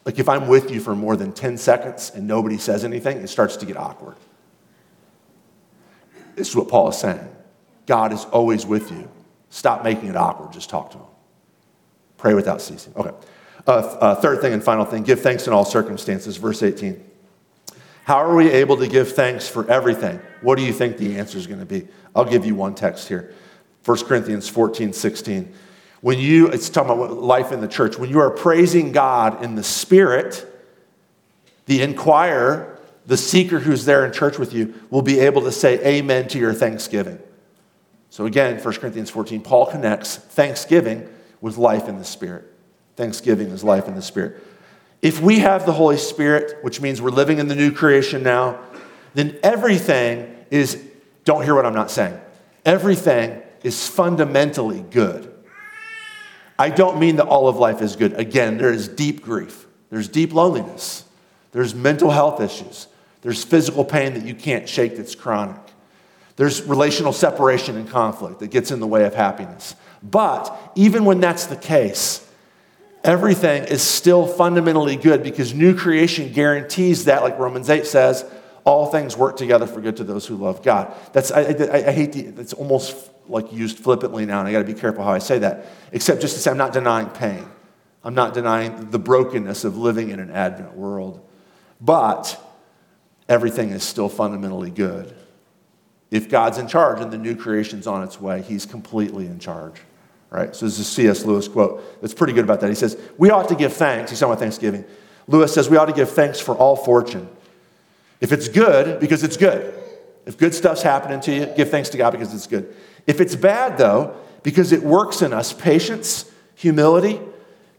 Like 0.09 0.17
if 0.17 0.27
I'm 0.27 0.47
with 0.47 0.71
you 0.71 0.79
for 0.79 0.95
more 0.95 1.15
than 1.15 1.31
10 1.31 1.55
seconds 1.57 2.11
and 2.15 2.27
nobody 2.27 2.57
says 2.57 2.83
anything, 2.83 3.19
it 3.19 3.27
starts 3.27 3.57
to 3.57 3.65
get 3.67 3.77
awkward. 3.77 4.15
This 6.35 6.49
is 6.49 6.55
what 6.55 6.67
Paul 6.67 6.89
is 6.89 6.97
saying. 6.97 7.29
God 7.85 8.11
is 8.11 8.25
always 8.25 8.65
with 8.65 8.89
you. 8.89 9.07
Stop 9.51 9.83
making 9.83 10.09
it 10.09 10.15
awkward. 10.15 10.51
Just 10.51 10.67
talk 10.67 10.89
to 10.93 10.97
him. 10.97 11.05
Pray 12.17 12.33
without 12.33 12.59
ceasing. 12.59 12.91
Okay. 12.95 13.11
Uh, 13.67 13.71
uh, 13.71 14.15
third 14.15 14.41
thing 14.41 14.51
and 14.51 14.63
final 14.63 14.83
thing 14.83 15.03
give 15.03 15.21
thanks 15.21 15.45
in 15.45 15.53
all 15.53 15.63
circumstances. 15.63 16.37
Verse 16.37 16.63
18. 16.63 17.07
How 18.05 18.17
are 18.17 18.35
we 18.35 18.49
able 18.49 18.77
to 18.77 18.87
give 18.87 19.11
thanks 19.11 19.47
for 19.47 19.69
everything? 19.69 20.19
What 20.41 20.57
do 20.57 20.63
you 20.63 20.73
think 20.73 20.97
the 20.97 21.19
answer 21.19 21.37
is 21.37 21.45
going 21.45 21.59
to 21.59 21.67
be? 21.67 21.87
I'll 22.15 22.25
give 22.25 22.47
you 22.47 22.55
one 22.55 22.73
text 22.73 23.07
here 23.07 23.35
1 23.85 24.05
Corinthians 24.05 24.49
14, 24.49 24.91
16. 24.91 25.53
When 26.01 26.19
you, 26.19 26.47
it's 26.47 26.69
talking 26.69 26.91
about 26.91 27.17
life 27.17 27.51
in 27.51 27.61
the 27.61 27.67
church, 27.67 27.97
when 27.97 28.09
you 28.09 28.19
are 28.19 28.29
praising 28.29 28.91
God 28.91 29.43
in 29.43 29.55
the 29.55 29.63
Spirit, 29.63 30.45
the 31.65 31.81
inquirer, 31.81 32.79
the 33.05 33.17
seeker 33.17 33.59
who's 33.59 33.85
there 33.85 34.05
in 34.05 34.13
church 34.13 34.37
with 34.37 34.53
you, 34.53 34.73
will 34.89 35.01
be 35.01 35.19
able 35.19 35.41
to 35.41 35.51
say 35.51 35.83
amen 35.85 36.27
to 36.29 36.39
your 36.39 36.53
thanksgiving. 36.53 37.19
So 38.09 38.25
again, 38.25 38.61
1 38.61 38.73
Corinthians 38.75 39.09
14, 39.09 39.41
Paul 39.41 39.65
connects 39.67 40.15
thanksgiving 40.15 41.07
with 41.41 41.57
life 41.57 41.87
in 41.87 41.97
the 41.97 42.05
Spirit. 42.05 42.45
Thanksgiving 42.95 43.49
is 43.49 43.63
life 43.63 43.87
in 43.87 43.95
the 43.95 44.01
Spirit. 44.01 44.43
If 45.01 45.21
we 45.21 45.39
have 45.39 45.65
the 45.65 45.71
Holy 45.71 45.97
Spirit, 45.97 46.63
which 46.63 46.81
means 46.81 47.01
we're 47.01 47.11
living 47.11 47.39
in 47.39 47.47
the 47.47 47.55
new 47.55 47.71
creation 47.71 48.23
now, 48.23 48.59
then 49.13 49.37
everything 49.43 50.35
is, 50.51 50.83
don't 51.23 51.43
hear 51.43 51.55
what 51.55 51.65
I'm 51.65 51.73
not 51.73 51.91
saying, 51.91 52.19
everything 52.65 53.41
is 53.63 53.87
fundamentally 53.87 54.81
good. 54.81 55.28
I 56.59 56.69
don't 56.69 56.99
mean 56.99 57.15
that 57.15 57.25
all 57.25 57.47
of 57.47 57.55
life 57.55 57.81
is 57.81 57.95
good. 57.95 58.13
Again, 58.19 58.57
there 58.57 58.73
is 58.73 58.89
deep 58.89 59.21
grief, 59.21 59.65
there's 59.89 60.09
deep 60.09 60.33
loneliness, 60.33 61.05
there's 61.53 61.73
mental 61.73 62.11
health 62.11 62.41
issues, 62.41 62.87
there's 63.21 63.43
physical 63.45 63.85
pain 63.85 64.13
that 64.13 64.25
you 64.25 64.35
can't 64.35 64.67
shake 64.67 64.97
that's 64.97 65.15
chronic. 65.15 65.61
There's 66.35 66.61
relational 66.63 67.11
separation 67.13 67.75
and 67.77 67.89
conflict 67.89 68.39
that 68.39 68.47
gets 68.47 68.71
in 68.71 68.79
the 68.79 68.87
way 68.87 69.05
of 69.05 69.15
happiness. 69.15 69.75
But 70.03 70.57
even 70.75 71.03
when 71.05 71.19
that's 71.19 71.47
the 71.47 71.57
case, 71.57 72.25
everything 73.03 73.63
is 73.63 73.81
still 73.81 74.27
fundamentally 74.27 74.95
good 74.95 75.23
because 75.23 75.53
new 75.53 75.75
creation 75.75 76.31
guarantees 76.31 77.05
that, 77.05 77.23
like 77.23 77.39
Romans 77.39 77.69
8 77.69 77.85
says, 77.85 78.25
all 78.69 78.85
things 78.85 79.17
work 79.17 79.35
together 79.35 79.65
for 79.65 79.81
good 79.81 79.97
to 79.97 80.03
those 80.03 80.27
who 80.27 80.35
love 80.35 80.61
God. 80.61 80.93
That's, 81.11 81.31
I, 81.31 81.41
I, 81.41 81.87
I 81.87 81.91
hate 81.91 82.13
the, 82.13 82.27
it's 82.39 82.53
almost 82.53 83.09
like 83.27 83.51
used 83.51 83.79
flippantly 83.79 84.25
now, 84.25 84.39
and 84.39 84.47
I 84.47 84.51
got 84.51 84.59
to 84.59 84.63
be 84.63 84.73
careful 84.73 85.03
how 85.03 85.11
I 85.11 85.19
say 85.19 85.39
that, 85.39 85.65
except 85.91 86.21
just 86.21 86.35
to 86.35 86.39
say 86.39 86.51
I'm 86.51 86.57
not 86.57 86.71
denying 86.71 87.07
pain. 87.09 87.45
I'm 88.03 88.13
not 88.13 88.33
denying 88.33 88.91
the 88.91 88.99
brokenness 88.99 89.63
of 89.63 89.77
living 89.77 90.09
in 90.09 90.19
an 90.19 90.31
Advent 90.31 90.75
world. 90.75 91.25
But 91.81 92.39
everything 93.27 93.71
is 93.71 93.83
still 93.83 94.07
fundamentally 94.07 94.71
good. 94.71 95.15
If 96.11 96.29
God's 96.29 96.57
in 96.57 96.67
charge 96.67 97.01
and 97.01 97.11
the 97.11 97.17
new 97.17 97.35
creation's 97.35 97.87
on 97.87 98.03
its 98.03 98.21
way, 98.21 98.41
He's 98.41 98.65
completely 98.65 99.25
in 99.25 99.39
charge. 99.39 99.81
Right? 100.29 100.55
So 100.55 100.65
this 100.67 100.77
is 100.77 100.87
C.S. 100.87 101.25
Lewis 101.25 101.47
quote 101.47 102.01
that's 102.01 102.13
pretty 102.13 102.33
good 102.33 102.43
about 102.43 102.61
that. 102.61 102.69
He 102.69 102.75
says, 102.75 102.99
We 103.17 103.31
ought 103.31 103.49
to 103.49 103.55
give 103.55 103.73
thanks. 103.73 104.11
He's 104.11 104.19
talking 104.19 104.33
about 104.33 104.39
Thanksgiving. 104.39 104.85
Lewis 105.27 105.53
says, 105.53 105.69
We 105.69 105.77
ought 105.77 105.85
to 105.87 105.93
give 105.93 106.11
thanks 106.11 106.39
for 106.39 106.55
all 106.55 106.75
fortune. 106.75 107.27
If 108.21 108.31
it's 108.31 108.47
good, 108.47 108.99
because 108.99 109.23
it's 109.23 109.37
good. 109.37 109.73
If 110.25 110.37
good 110.37 110.53
stuff's 110.53 110.81
happening 110.81 111.21
to 111.21 111.33
you, 111.33 111.45
give 111.55 111.69
thanks 111.69 111.89
to 111.89 111.97
God 111.97 112.11
because 112.11 112.33
it's 112.33 112.47
good. 112.47 112.75
If 113.07 113.21
it's 113.21 113.35
bad, 113.35 113.77
though, 113.77 114.15
because 114.43 114.71
it 114.71 114.83
works 114.83 115.21
in 115.21 115.33
us 115.33 115.53
patience, 115.53 116.29
humility, 116.55 117.19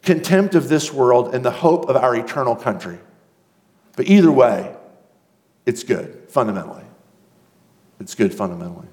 contempt 0.03 0.55
of 0.55 0.69
this 0.69 0.93
world, 0.93 1.35
and 1.35 1.45
the 1.45 1.51
hope 1.51 1.89
of 1.89 1.97
our 1.97 2.17
eternal 2.17 2.57
country. 2.57 2.99
But 3.97 4.07
either 4.07 4.33
way, 4.33 4.75
it's 5.67 5.85
good, 5.85 6.25
fundamentally. 6.29 6.85
It's 8.01 8.15
good 8.15 8.35
fundamentally. 8.35 8.89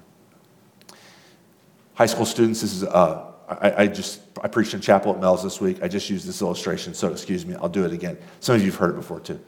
High 1.94 2.06
school 2.06 2.26
students, 2.26 2.60
this 2.60 2.74
is, 2.74 2.84
uh, 2.84 3.32
I, 3.48 3.84
I, 3.84 3.86
just, 3.86 4.20
I 4.42 4.48
preached 4.48 4.74
in 4.74 4.80
chapel 4.80 5.12
at 5.12 5.20
Mel's 5.20 5.42
this 5.42 5.60
week. 5.60 5.82
I 5.82 5.88
just 5.88 6.10
used 6.10 6.28
this 6.28 6.42
illustration, 6.42 6.94
so 6.94 7.10
excuse 7.10 7.46
me, 7.46 7.54
I'll 7.54 7.70
do 7.70 7.84
it 7.84 7.92
again. 7.92 8.18
Some 8.40 8.54
of 8.54 8.60
you 8.60 8.70
have 8.70 8.78
heard 8.78 8.90
it 8.90 8.96
before 8.96 9.20
too. 9.20 9.40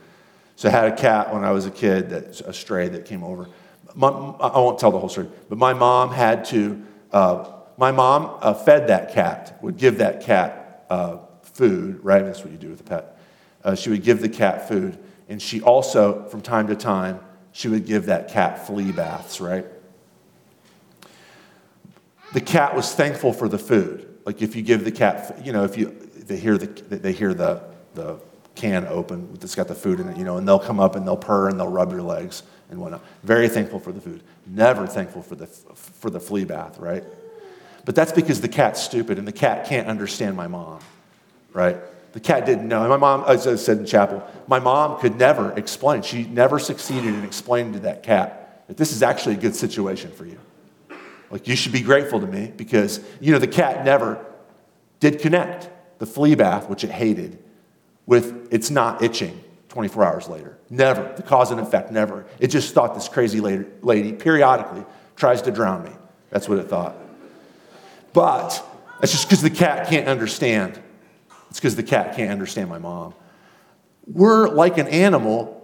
So 0.60 0.68
I 0.68 0.72
had 0.72 0.92
a 0.92 0.94
cat 0.94 1.32
when 1.32 1.42
I 1.42 1.52
was 1.52 1.64
a 1.64 1.70
kid, 1.70 2.10
that, 2.10 2.38
a 2.42 2.52
stray 2.52 2.90
that 2.90 3.06
came 3.06 3.24
over. 3.24 3.48
My, 3.94 4.08
I 4.08 4.58
won't 4.58 4.78
tell 4.78 4.90
the 4.90 4.98
whole 4.98 5.08
story, 5.08 5.30
but 5.48 5.56
my 5.56 5.72
mom 5.72 6.12
had 6.12 6.44
to, 6.46 6.82
uh, 7.12 7.50
my 7.78 7.92
mom 7.92 8.36
uh, 8.42 8.52
fed 8.52 8.88
that 8.88 9.10
cat, 9.10 9.58
would 9.62 9.78
give 9.78 9.96
that 9.96 10.20
cat 10.20 10.84
uh, 10.90 11.16
food, 11.40 12.04
right? 12.04 12.22
That's 12.22 12.40
what 12.40 12.50
you 12.52 12.58
do 12.58 12.68
with 12.68 12.80
a 12.80 12.84
pet. 12.84 13.18
Uh, 13.64 13.74
she 13.74 13.88
would 13.88 14.02
give 14.02 14.20
the 14.20 14.28
cat 14.28 14.68
food, 14.68 14.98
and 15.30 15.40
she 15.40 15.62
also, 15.62 16.28
from 16.28 16.42
time 16.42 16.66
to 16.66 16.76
time, 16.76 17.20
she 17.52 17.68
would 17.68 17.86
give 17.86 18.04
that 18.04 18.28
cat 18.28 18.66
flea 18.66 18.92
baths, 18.92 19.40
right? 19.40 19.64
The 22.34 22.42
cat 22.42 22.76
was 22.76 22.94
thankful 22.94 23.32
for 23.32 23.48
the 23.48 23.58
food. 23.58 24.14
Like 24.26 24.42
if 24.42 24.54
you 24.54 24.60
give 24.60 24.84
the 24.84 24.92
cat, 24.92 25.40
you 25.42 25.54
know, 25.54 25.64
if 25.64 25.78
you 25.78 25.86
they 26.18 26.36
hear 26.36 26.58
the 26.58 26.66
they 26.66 27.12
hear 27.12 27.32
the 27.32 27.62
the 27.94 28.20
can 28.60 28.86
open 28.86 29.32
that's 29.40 29.54
got 29.54 29.68
the 29.68 29.74
food 29.74 30.00
in 30.00 30.08
it, 30.08 30.16
you 30.16 30.24
know, 30.24 30.36
and 30.36 30.46
they'll 30.46 30.58
come 30.58 30.78
up 30.78 30.94
and 30.94 31.06
they'll 31.06 31.16
purr 31.16 31.48
and 31.48 31.58
they'll 31.58 31.70
rub 31.70 31.90
your 31.90 32.02
legs 32.02 32.42
and 32.70 32.78
whatnot. 32.78 33.02
Very 33.22 33.48
thankful 33.48 33.80
for 33.80 33.92
the 33.92 34.00
food. 34.00 34.22
Never 34.46 34.86
thankful 34.86 35.22
for 35.22 35.34
the 35.34 35.46
for 35.46 36.10
the 36.10 36.20
flea 36.20 36.44
bath, 36.44 36.78
right? 36.78 37.04
But 37.84 37.94
that's 37.94 38.12
because 38.12 38.40
the 38.40 38.48
cat's 38.48 38.82
stupid 38.82 39.18
and 39.18 39.26
the 39.26 39.32
cat 39.32 39.66
can't 39.66 39.88
understand 39.88 40.36
my 40.36 40.46
mom, 40.46 40.80
right? 41.52 41.78
The 42.12 42.20
cat 42.20 42.44
didn't 42.44 42.68
know. 42.68 42.80
And 42.80 42.90
my 42.90 42.96
mom, 42.96 43.24
as 43.26 43.46
I 43.46 43.56
said 43.56 43.78
in 43.78 43.86
chapel, 43.86 44.22
my 44.46 44.58
mom 44.58 45.00
could 45.00 45.16
never 45.16 45.52
explain. 45.52 46.02
She 46.02 46.24
never 46.24 46.58
succeeded 46.58 47.14
in 47.14 47.24
explaining 47.24 47.72
to 47.74 47.78
that 47.80 48.02
cat 48.02 48.64
that 48.68 48.76
this 48.76 48.92
is 48.92 49.02
actually 49.02 49.36
a 49.36 49.38
good 49.38 49.54
situation 49.54 50.10
for 50.10 50.26
you. 50.26 50.38
Like, 51.30 51.46
you 51.46 51.54
should 51.54 51.72
be 51.72 51.80
grateful 51.80 52.20
to 52.20 52.26
me 52.26 52.52
because, 52.56 53.00
you 53.20 53.32
know, 53.32 53.38
the 53.38 53.46
cat 53.46 53.84
never 53.84 54.24
did 54.98 55.20
connect 55.20 55.70
the 55.98 56.06
flea 56.06 56.34
bath, 56.34 56.68
which 56.68 56.82
it 56.82 56.90
hated, 56.90 57.38
with 58.10 58.52
it's 58.52 58.70
not 58.70 59.02
itching 59.02 59.40
24 59.68 60.04
hours 60.04 60.28
later. 60.28 60.58
Never. 60.68 61.14
The 61.16 61.22
cause 61.22 61.52
and 61.52 61.60
effect, 61.60 61.92
never. 61.92 62.26
It 62.40 62.48
just 62.48 62.74
thought 62.74 62.92
this 62.92 63.08
crazy 63.08 63.40
lady, 63.40 64.12
periodically 64.12 64.84
tries 65.14 65.42
to 65.42 65.52
drown 65.52 65.84
me. 65.84 65.92
That's 66.30 66.48
what 66.48 66.58
it 66.58 66.68
thought. 66.68 66.96
But 68.12 68.66
that's 68.98 69.12
just 69.12 69.28
because 69.28 69.42
the 69.42 69.50
cat 69.50 69.88
can't 69.88 70.08
understand 70.08 70.82
it's 71.50 71.58
because 71.58 71.76
the 71.76 71.82
cat 71.82 72.16
can't 72.16 72.30
understand 72.30 72.68
my 72.68 72.78
mom. 72.78 73.14
We're 74.06 74.48
like 74.48 74.78
an 74.78 74.86
animal 74.88 75.56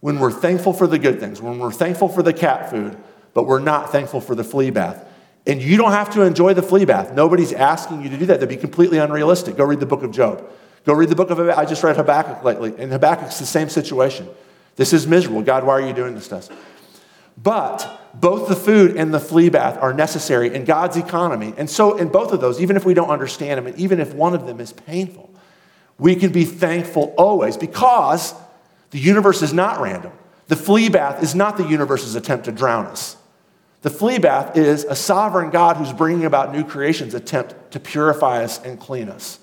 when 0.00 0.18
we're 0.18 0.30
thankful 0.30 0.72
for 0.72 0.86
the 0.86 0.98
good 0.98 1.20
things, 1.20 1.40
when 1.42 1.58
we're 1.58 1.72
thankful 1.72 2.08
for 2.08 2.22
the 2.22 2.32
cat 2.32 2.70
food, 2.70 2.96
but 3.34 3.46
we're 3.46 3.60
not 3.60 3.90
thankful 3.90 4.20
for 4.20 4.34
the 4.34 4.44
flea 4.44 4.70
bath. 4.70 5.04
And 5.46 5.60
you 5.60 5.76
don't 5.76 5.90
have 5.90 6.10
to 6.10 6.22
enjoy 6.22 6.54
the 6.54 6.62
flea 6.62 6.84
bath. 6.84 7.12
Nobody's 7.12 7.52
asking 7.52 8.02
you 8.02 8.10
to 8.10 8.16
do 8.16 8.26
that. 8.26 8.34
That'd 8.34 8.48
be 8.48 8.56
completely 8.56 8.98
unrealistic. 8.98 9.56
Go 9.56 9.64
read 9.64 9.80
the 9.80 9.86
book 9.86 10.04
of 10.04 10.12
Job. 10.12 10.48
Go 10.84 10.94
read 10.94 11.08
the 11.08 11.16
book 11.16 11.30
of 11.30 11.38
Habakkuk. 11.38 11.58
I 11.58 11.64
just 11.66 11.82
read 11.82 11.96
Habakkuk 11.96 12.42
lately, 12.42 12.74
and 12.78 12.90
Habakkuk's 12.90 13.38
the 13.38 13.46
same 13.46 13.68
situation. 13.68 14.28
This 14.76 14.92
is 14.92 15.06
miserable. 15.06 15.42
God, 15.42 15.64
why 15.64 15.74
are 15.74 15.86
you 15.86 15.92
doing 15.92 16.14
this 16.14 16.28
to 16.28 16.36
us? 16.36 16.48
But 17.42 18.00
both 18.14 18.48
the 18.48 18.56
food 18.56 18.96
and 18.96 19.12
the 19.14 19.20
flea 19.20 19.48
bath 19.48 19.78
are 19.80 19.92
necessary 19.92 20.54
in 20.54 20.64
God's 20.64 20.96
economy. 20.96 21.54
And 21.56 21.68
so, 21.68 21.96
in 21.96 22.08
both 22.08 22.32
of 22.32 22.40
those, 22.40 22.60
even 22.60 22.76
if 22.76 22.84
we 22.84 22.94
don't 22.94 23.10
understand 23.10 23.58
them, 23.58 23.66
and 23.66 23.78
even 23.78 24.00
if 24.00 24.14
one 24.14 24.34
of 24.34 24.46
them 24.46 24.60
is 24.60 24.72
painful, 24.72 25.30
we 25.98 26.16
can 26.16 26.32
be 26.32 26.44
thankful 26.44 27.14
always 27.16 27.56
because 27.56 28.34
the 28.90 28.98
universe 28.98 29.42
is 29.42 29.52
not 29.52 29.80
random. 29.80 30.12
The 30.48 30.56
flea 30.56 30.88
bath 30.88 31.22
is 31.22 31.34
not 31.34 31.56
the 31.56 31.66
universe's 31.66 32.14
attempt 32.14 32.46
to 32.46 32.52
drown 32.52 32.86
us. 32.86 33.16
The 33.82 33.90
flea 33.90 34.18
bath 34.18 34.56
is 34.56 34.84
a 34.84 34.96
sovereign 34.96 35.50
God 35.50 35.76
who's 35.76 35.92
bringing 35.92 36.24
about 36.24 36.52
new 36.52 36.64
creation's 36.64 37.14
attempt 37.14 37.54
to 37.72 37.80
purify 37.80 38.42
us 38.42 38.62
and 38.62 38.78
clean 38.78 39.08
us. 39.08 39.38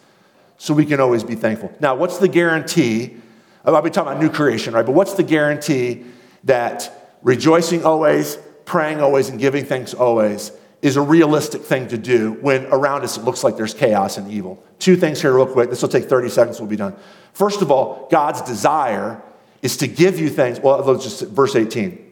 So 0.58 0.74
we 0.74 0.86
can 0.86 1.00
always 1.00 1.24
be 1.24 1.36
thankful. 1.36 1.74
Now, 1.80 1.96
what's 1.96 2.18
the 2.18 2.28
guarantee? 2.28 3.18
I'll 3.64 3.82
be 3.82 3.90
talking 3.90 4.12
about 4.12 4.22
new 4.22 4.30
creation, 4.30 4.74
right? 4.74 4.86
But 4.86 4.94
what's 4.94 5.14
the 5.14 5.24
guarantee 5.24 6.06
that 6.46 7.16
rejoicing 7.22 7.86
always, 7.86 8.38
praying 8.66 9.02
always 9.02 9.30
and 9.30 9.40
giving 9.40 9.66
thanks 9.66 9.94
always 9.94 10.52
is 10.82 10.96
a 10.96 11.02
realistic 11.02 11.62
thing 11.62 11.88
to 11.88 11.98
do 11.98 12.34
when 12.34 12.66
around 12.68 13.04
us 13.04 13.18
it 13.18 13.24
looks 13.24 13.44
like 13.44 13.58
there's 13.58 13.74
chaos 13.74 14.18
and 14.18 14.32
evil. 14.32 14.64
Two 14.80 14.96
things 14.96 15.22
here, 15.22 15.34
real 15.34 15.48
quick. 15.48 15.70
This 15.70 15.82
will 15.82 15.90
take 15.90 16.06
30 16.06 16.30
seconds, 16.30 16.60
we'll 16.60 16.70
be 16.70 16.76
done. 16.76 16.96
First 17.34 17.62
of 17.62 17.72
all, 17.72 18.08
God's 18.12 18.42
desire 18.42 19.22
is 19.62 19.78
to 19.78 19.88
give 19.88 20.20
you 20.20 20.30
thanks. 20.30 20.60
Well, 20.60 20.80
let's 20.84 21.04
just 21.04 21.22
verse 21.24 21.56
18. 21.56 22.04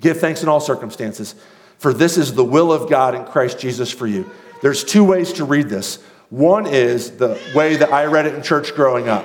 Give 0.00 0.18
thanks 0.18 0.42
in 0.42 0.48
all 0.48 0.60
circumstances, 0.60 1.34
For 1.78 1.92
this 1.92 2.16
is 2.16 2.34
the 2.34 2.44
will 2.44 2.72
of 2.72 2.88
God 2.88 3.14
in 3.14 3.24
Christ 3.24 3.58
Jesus 3.58 3.90
for 3.90 4.06
you. 4.06 4.30
There's 4.62 4.84
two 4.84 5.04
ways 5.04 5.32
to 5.34 5.44
read 5.44 5.68
this. 5.68 5.98
One 6.34 6.66
is 6.66 7.12
the 7.12 7.40
way 7.54 7.76
that 7.76 7.92
I 7.92 8.06
read 8.06 8.26
it 8.26 8.34
in 8.34 8.42
church 8.42 8.74
growing 8.74 9.08
up. 9.08 9.24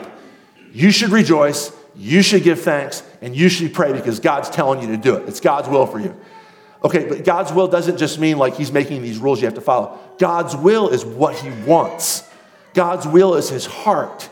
You 0.71 0.91
should 0.91 1.09
rejoice, 1.09 1.71
you 1.95 2.21
should 2.21 2.43
give 2.43 2.61
thanks, 2.61 3.01
and 3.19 3.35
you 3.35 3.49
should 3.49 3.73
pray 3.73 3.93
because 3.93 4.19
God's 4.19 4.47
telling 4.51 4.79
you 4.79 4.89
to 4.89 4.97
do 4.97 5.15
it. 5.15 5.27
It's 5.27 5.39
God's 5.39 5.67
will 5.67 5.87
for 5.87 5.99
you. 5.99 6.15
Okay, 6.83 7.05
but 7.09 7.23
God's 7.23 7.51
will 7.51 7.67
doesn't 7.67 7.97
just 7.97 8.19
mean 8.19 8.37
like 8.37 8.57
He's 8.57 8.71
making 8.71 9.01
these 9.01 9.17
rules 9.17 9.41
you 9.41 9.47
have 9.47 9.55
to 9.55 9.61
follow. 9.61 9.97
God's 10.19 10.55
will 10.55 10.89
is 10.89 11.03
what 11.03 11.33
He 11.33 11.49
wants, 11.65 12.29
God's 12.75 13.07
will 13.07 13.33
is 13.33 13.49
His 13.49 13.65
heart. 13.65 14.29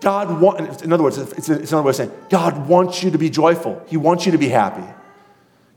God 0.00 0.40
wants, 0.40 0.82
in 0.82 0.92
other 0.92 1.02
words, 1.02 1.18
it's, 1.18 1.48
another 1.48 1.82
way 1.82 1.90
of 1.90 1.96
saying, 1.96 2.12
God 2.30 2.68
wants 2.68 3.02
you 3.02 3.10
to 3.10 3.18
be 3.18 3.30
joyful. 3.30 3.82
He 3.88 3.96
wants 3.96 4.26
you 4.26 4.30
to 4.30 4.38
be 4.38 4.48
happy. 4.48 4.86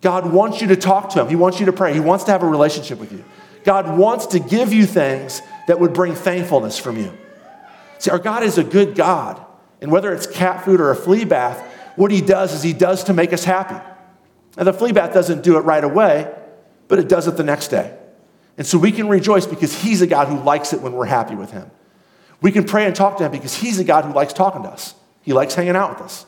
God 0.01 0.31
wants 0.31 0.61
you 0.61 0.67
to 0.67 0.75
talk 0.75 1.09
to 1.09 1.21
Him. 1.21 1.27
He 1.27 1.35
wants 1.35 1.59
you 1.59 1.65
to 1.65 1.73
pray. 1.73 1.91
He 1.91 1.99
wants 1.99 2.25
to 2.25 2.31
have 2.31 2.43
a 2.43 2.47
relationship 2.47 2.99
with 2.99 3.11
you. 3.11 3.25
God 3.63 3.97
wants 3.97 4.27
to 4.27 4.39
give 4.39 4.73
you 4.73 4.85
things 4.85 5.41
that 5.71 5.79
would 5.79 5.93
bring 5.93 6.13
thankfulness 6.13 6.77
from 6.77 6.97
you. 6.97 7.17
See, 7.97 8.11
our 8.11 8.19
God 8.19 8.43
is 8.43 8.57
a 8.57 8.63
good 8.63 8.93
God. 8.93 9.41
And 9.79 9.89
whether 9.89 10.11
it's 10.11 10.27
cat 10.27 10.65
food 10.65 10.81
or 10.81 10.91
a 10.91 10.95
flea 10.97 11.23
bath, 11.23 11.65
what 11.95 12.11
He 12.11 12.19
does 12.19 12.53
is 12.53 12.61
He 12.61 12.73
does 12.73 13.05
to 13.05 13.13
make 13.13 13.31
us 13.31 13.45
happy. 13.45 13.81
And 14.57 14.67
the 14.67 14.73
flea 14.73 14.91
bath 14.91 15.13
doesn't 15.13 15.43
do 15.43 15.55
it 15.55 15.61
right 15.61 15.81
away, 15.81 16.29
but 16.89 16.99
it 16.99 17.07
does 17.07 17.29
it 17.29 17.37
the 17.37 17.45
next 17.45 17.69
day. 17.69 17.97
And 18.57 18.67
so 18.67 18.77
we 18.77 18.91
can 18.91 19.07
rejoice 19.07 19.47
because 19.47 19.81
He's 19.81 20.01
a 20.01 20.07
God 20.07 20.27
who 20.27 20.43
likes 20.43 20.73
it 20.73 20.81
when 20.81 20.91
we're 20.91 21.05
happy 21.05 21.35
with 21.35 21.51
Him. 21.51 21.71
We 22.41 22.51
can 22.51 22.65
pray 22.65 22.85
and 22.85 22.93
talk 22.93 23.17
to 23.19 23.23
Him 23.23 23.31
because 23.31 23.55
He's 23.55 23.79
a 23.79 23.85
God 23.85 24.03
who 24.03 24.11
likes 24.11 24.33
talking 24.33 24.63
to 24.63 24.69
us, 24.69 24.93
He 25.21 25.31
likes 25.31 25.55
hanging 25.55 25.77
out 25.77 25.91
with 25.91 26.01
us. 26.01 26.25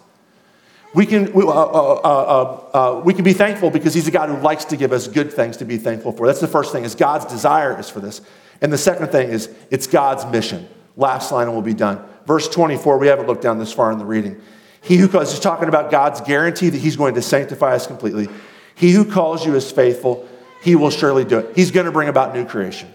We 0.95 1.05
can, 1.05 1.33
uh, 1.35 1.39
uh, 1.39 2.69
uh, 2.73 3.01
we 3.03 3.13
can 3.13 3.25
be 3.25 3.33
thankful 3.33 3.71
because 3.71 3.93
He's 3.93 4.07
a 4.07 4.11
God 4.11 4.29
who 4.29 4.37
likes 4.37 4.63
to 4.65 4.77
give 4.77 4.93
us 4.93 5.09
good 5.09 5.33
things 5.33 5.57
to 5.57 5.65
be 5.65 5.77
thankful 5.77 6.13
for. 6.13 6.27
That's 6.27 6.39
the 6.39 6.47
first 6.47 6.71
thing, 6.71 6.85
is 6.85 6.95
God's 6.95 7.25
desire 7.25 7.77
is 7.77 7.89
for 7.89 7.99
this. 7.99 8.21
And 8.63 8.73
the 8.73 8.77
second 8.77 9.09
thing 9.09 9.29
is 9.29 9.53
it's 9.69 9.85
God's 9.85 10.25
mission. 10.25 10.67
Last 10.95 11.31
line 11.31 11.43
and 11.47 11.53
we'll 11.53 11.61
be 11.61 11.73
done. 11.73 12.03
Verse 12.25 12.47
24, 12.47 12.97
we 12.97 13.07
haven't 13.07 13.27
looked 13.27 13.43
down 13.43 13.59
this 13.59 13.73
far 13.73 13.91
in 13.91 13.99
the 13.99 14.05
reading. 14.05 14.41
He 14.81 14.95
who 14.95 15.07
calls, 15.07 15.31
he's 15.31 15.39
talking 15.39 15.67
about 15.67 15.91
God's 15.91 16.21
guarantee 16.21 16.69
that 16.69 16.77
he's 16.77 16.95
going 16.95 17.15
to 17.15 17.21
sanctify 17.21 17.75
us 17.75 17.85
completely. 17.85 18.29
He 18.75 18.91
who 18.91 19.05
calls 19.05 19.45
you 19.45 19.55
is 19.55 19.71
faithful, 19.71 20.27
he 20.61 20.75
will 20.75 20.89
surely 20.89 21.25
do 21.25 21.39
it. 21.39 21.55
He's 21.55 21.71
going 21.71 21.85
to 21.85 21.91
bring 21.91 22.09
about 22.09 22.33
new 22.33 22.45
creation. 22.45 22.91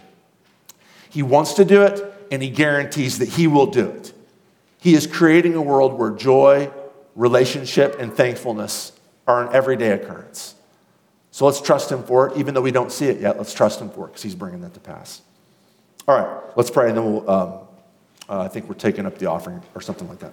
He 1.10 1.22
wants 1.22 1.54
to 1.54 1.64
do 1.64 1.82
it, 1.82 2.02
and 2.30 2.42
he 2.42 2.50
guarantees 2.50 3.18
that 3.18 3.28
he 3.28 3.46
will 3.46 3.66
do 3.66 3.86
it. 3.86 4.12
He 4.80 4.94
is 4.94 5.06
creating 5.06 5.54
a 5.54 5.62
world 5.62 5.98
where 5.98 6.10
joy, 6.10 6.70
relationship, 7.14 7.96
and 7.98 8.12
thankfulness 8.12 8.92
are 9.26 9.46
an 9.46 9.54
everyday 9.54 9.92
occurrence. 9.92 10.54
So 11.30 11.46
let's 11.46 11.60
trust 11.60 11.90
him 11.92 12.02
for 12.02 12.28
it, 12.28 12.36
even 12.36 12.54
though 12.54 12.60
we 12.60 12.70
don't 12.70 12.92
see 12.92 13.06
it 13.06 13.20
yet. 13.20 13.36
Let's 13.36 13.54
trust 13.54 13.80
him 13.80 13.90
for 13.90 14.06
it 14.06 14.08
because 14.08 14.22
he's 14.22 14.34
bringing 14.34 14.60
that 14.62 14.74
to 14.74 14.80
pass. 14.80 15.22
All 16.08 16.18
right, 16.18 16.56
let's 16.56 16.70
pray, 16.70 16.88
and 16.88 16.96
then 16.96 17.04
we'll, 17.04 17.30
um, 17.30 17.52
uh, 18.30 18.40
I 18.40 18.48
think 18.48 18.66
we're 18.66 18.76
taking 18.76 19.04
up 19.04 19.18
the 19.18 19.26
offering 19.26 19.62
or 19.74 19.82
something 19.82 20.08
like 20.08 20.20
that. 20.20 20.32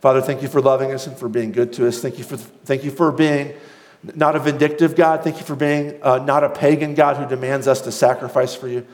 Father, 0.00 0.22
thank 0.22 0.40
you 0.40 0.48
for 0.48 0.62
loving 0.62 0.90
us 0.90 1.06
and 1.06 1.14
for 1.18 1.28
being 1.28 1.52
good 1.52 1.70
to 1.74 1.86
us. 1.86 2.00
Thank 2.00 2.16
you 2.16 2.24
for, 2.24 2.38
thank 2.38 2.82
you 2.82 2.90
for 2.90 3.12
being 3.12 3.52
not 4.14 4.36
a 4.36 4.38
vindictive 4.38 4.96
God. 4.96 5.22
Thank 5.22 5.36
you 5.36 5.44
for 5.44 5.54
being 5.54 6.02
uh, 6.02 6.18
not 6.18 6.44
a 6.44 6.48
pagan 6.48 6.94
God 6.94 7.18
who 7.18 7.28
demands 7.28 7.68
us 7.68 7.82
to 7.82 7.92
sacrifice 7.92 8.54
for 8.54 8.68
you. 8.68 8.86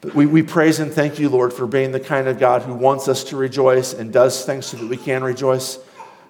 But 0.00 0.14
we, 0.14 0.24
we 0.24 0.42
praise 0.42 0.80
and 0.80 0.90
thank 0.90 1.18
you, 1.18 1.28
Lord, 1.28 1.52
for 1.52 1.66
being 1.66 1.92
the 1.92 2.00
kind 2.00 2.26
of 2.26 2.38
God 2.38 2.62
who 2.62 2.72
wants 2.72 3.06
us 3.06 3.22
to 3.24 3.36
rejoice 3.36 3.92
and 3.92 4.10
does 4.10 4.46
things 4.46 4.64
so 4.64 4.78
that 4.78 4.88
we 4.88 4.96
can 4.96 5.22
rejoice, 5.22 5.78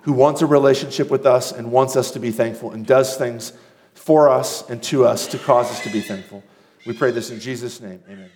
who 0.02 0.12
wants 0.12 0.42
a 0.42 0.46
relationship 0.46 1.08
with 1.08 1.24
us 1.24 1.52
and 1.52 1.70
wants 1.70 1.94
us 1.94 2.10
to 2.10 2.18
be 2.18 2.32
thankful 2.32 2.72
and 2.72 2.84
does 2.84 3.16
things 3.16 3.52
for 3.94 4.28
us 4.28 4.68
and 4.68 4.82
to 4.82 5.04
us 5.04 5.28
to 5.28 5.38
cause 5.38 5.70
us 5.70 5.80
to 5.84 5.90
be 5.90 6.00
thankful. 6.00 6.42
We 6.84 6.94
pray 6.94 7.12
this 7.12 7.30
in 7.30 7.38
Jesus' 7.38 7.80
name. 7.80 8.02
Amen. 8.08 8.30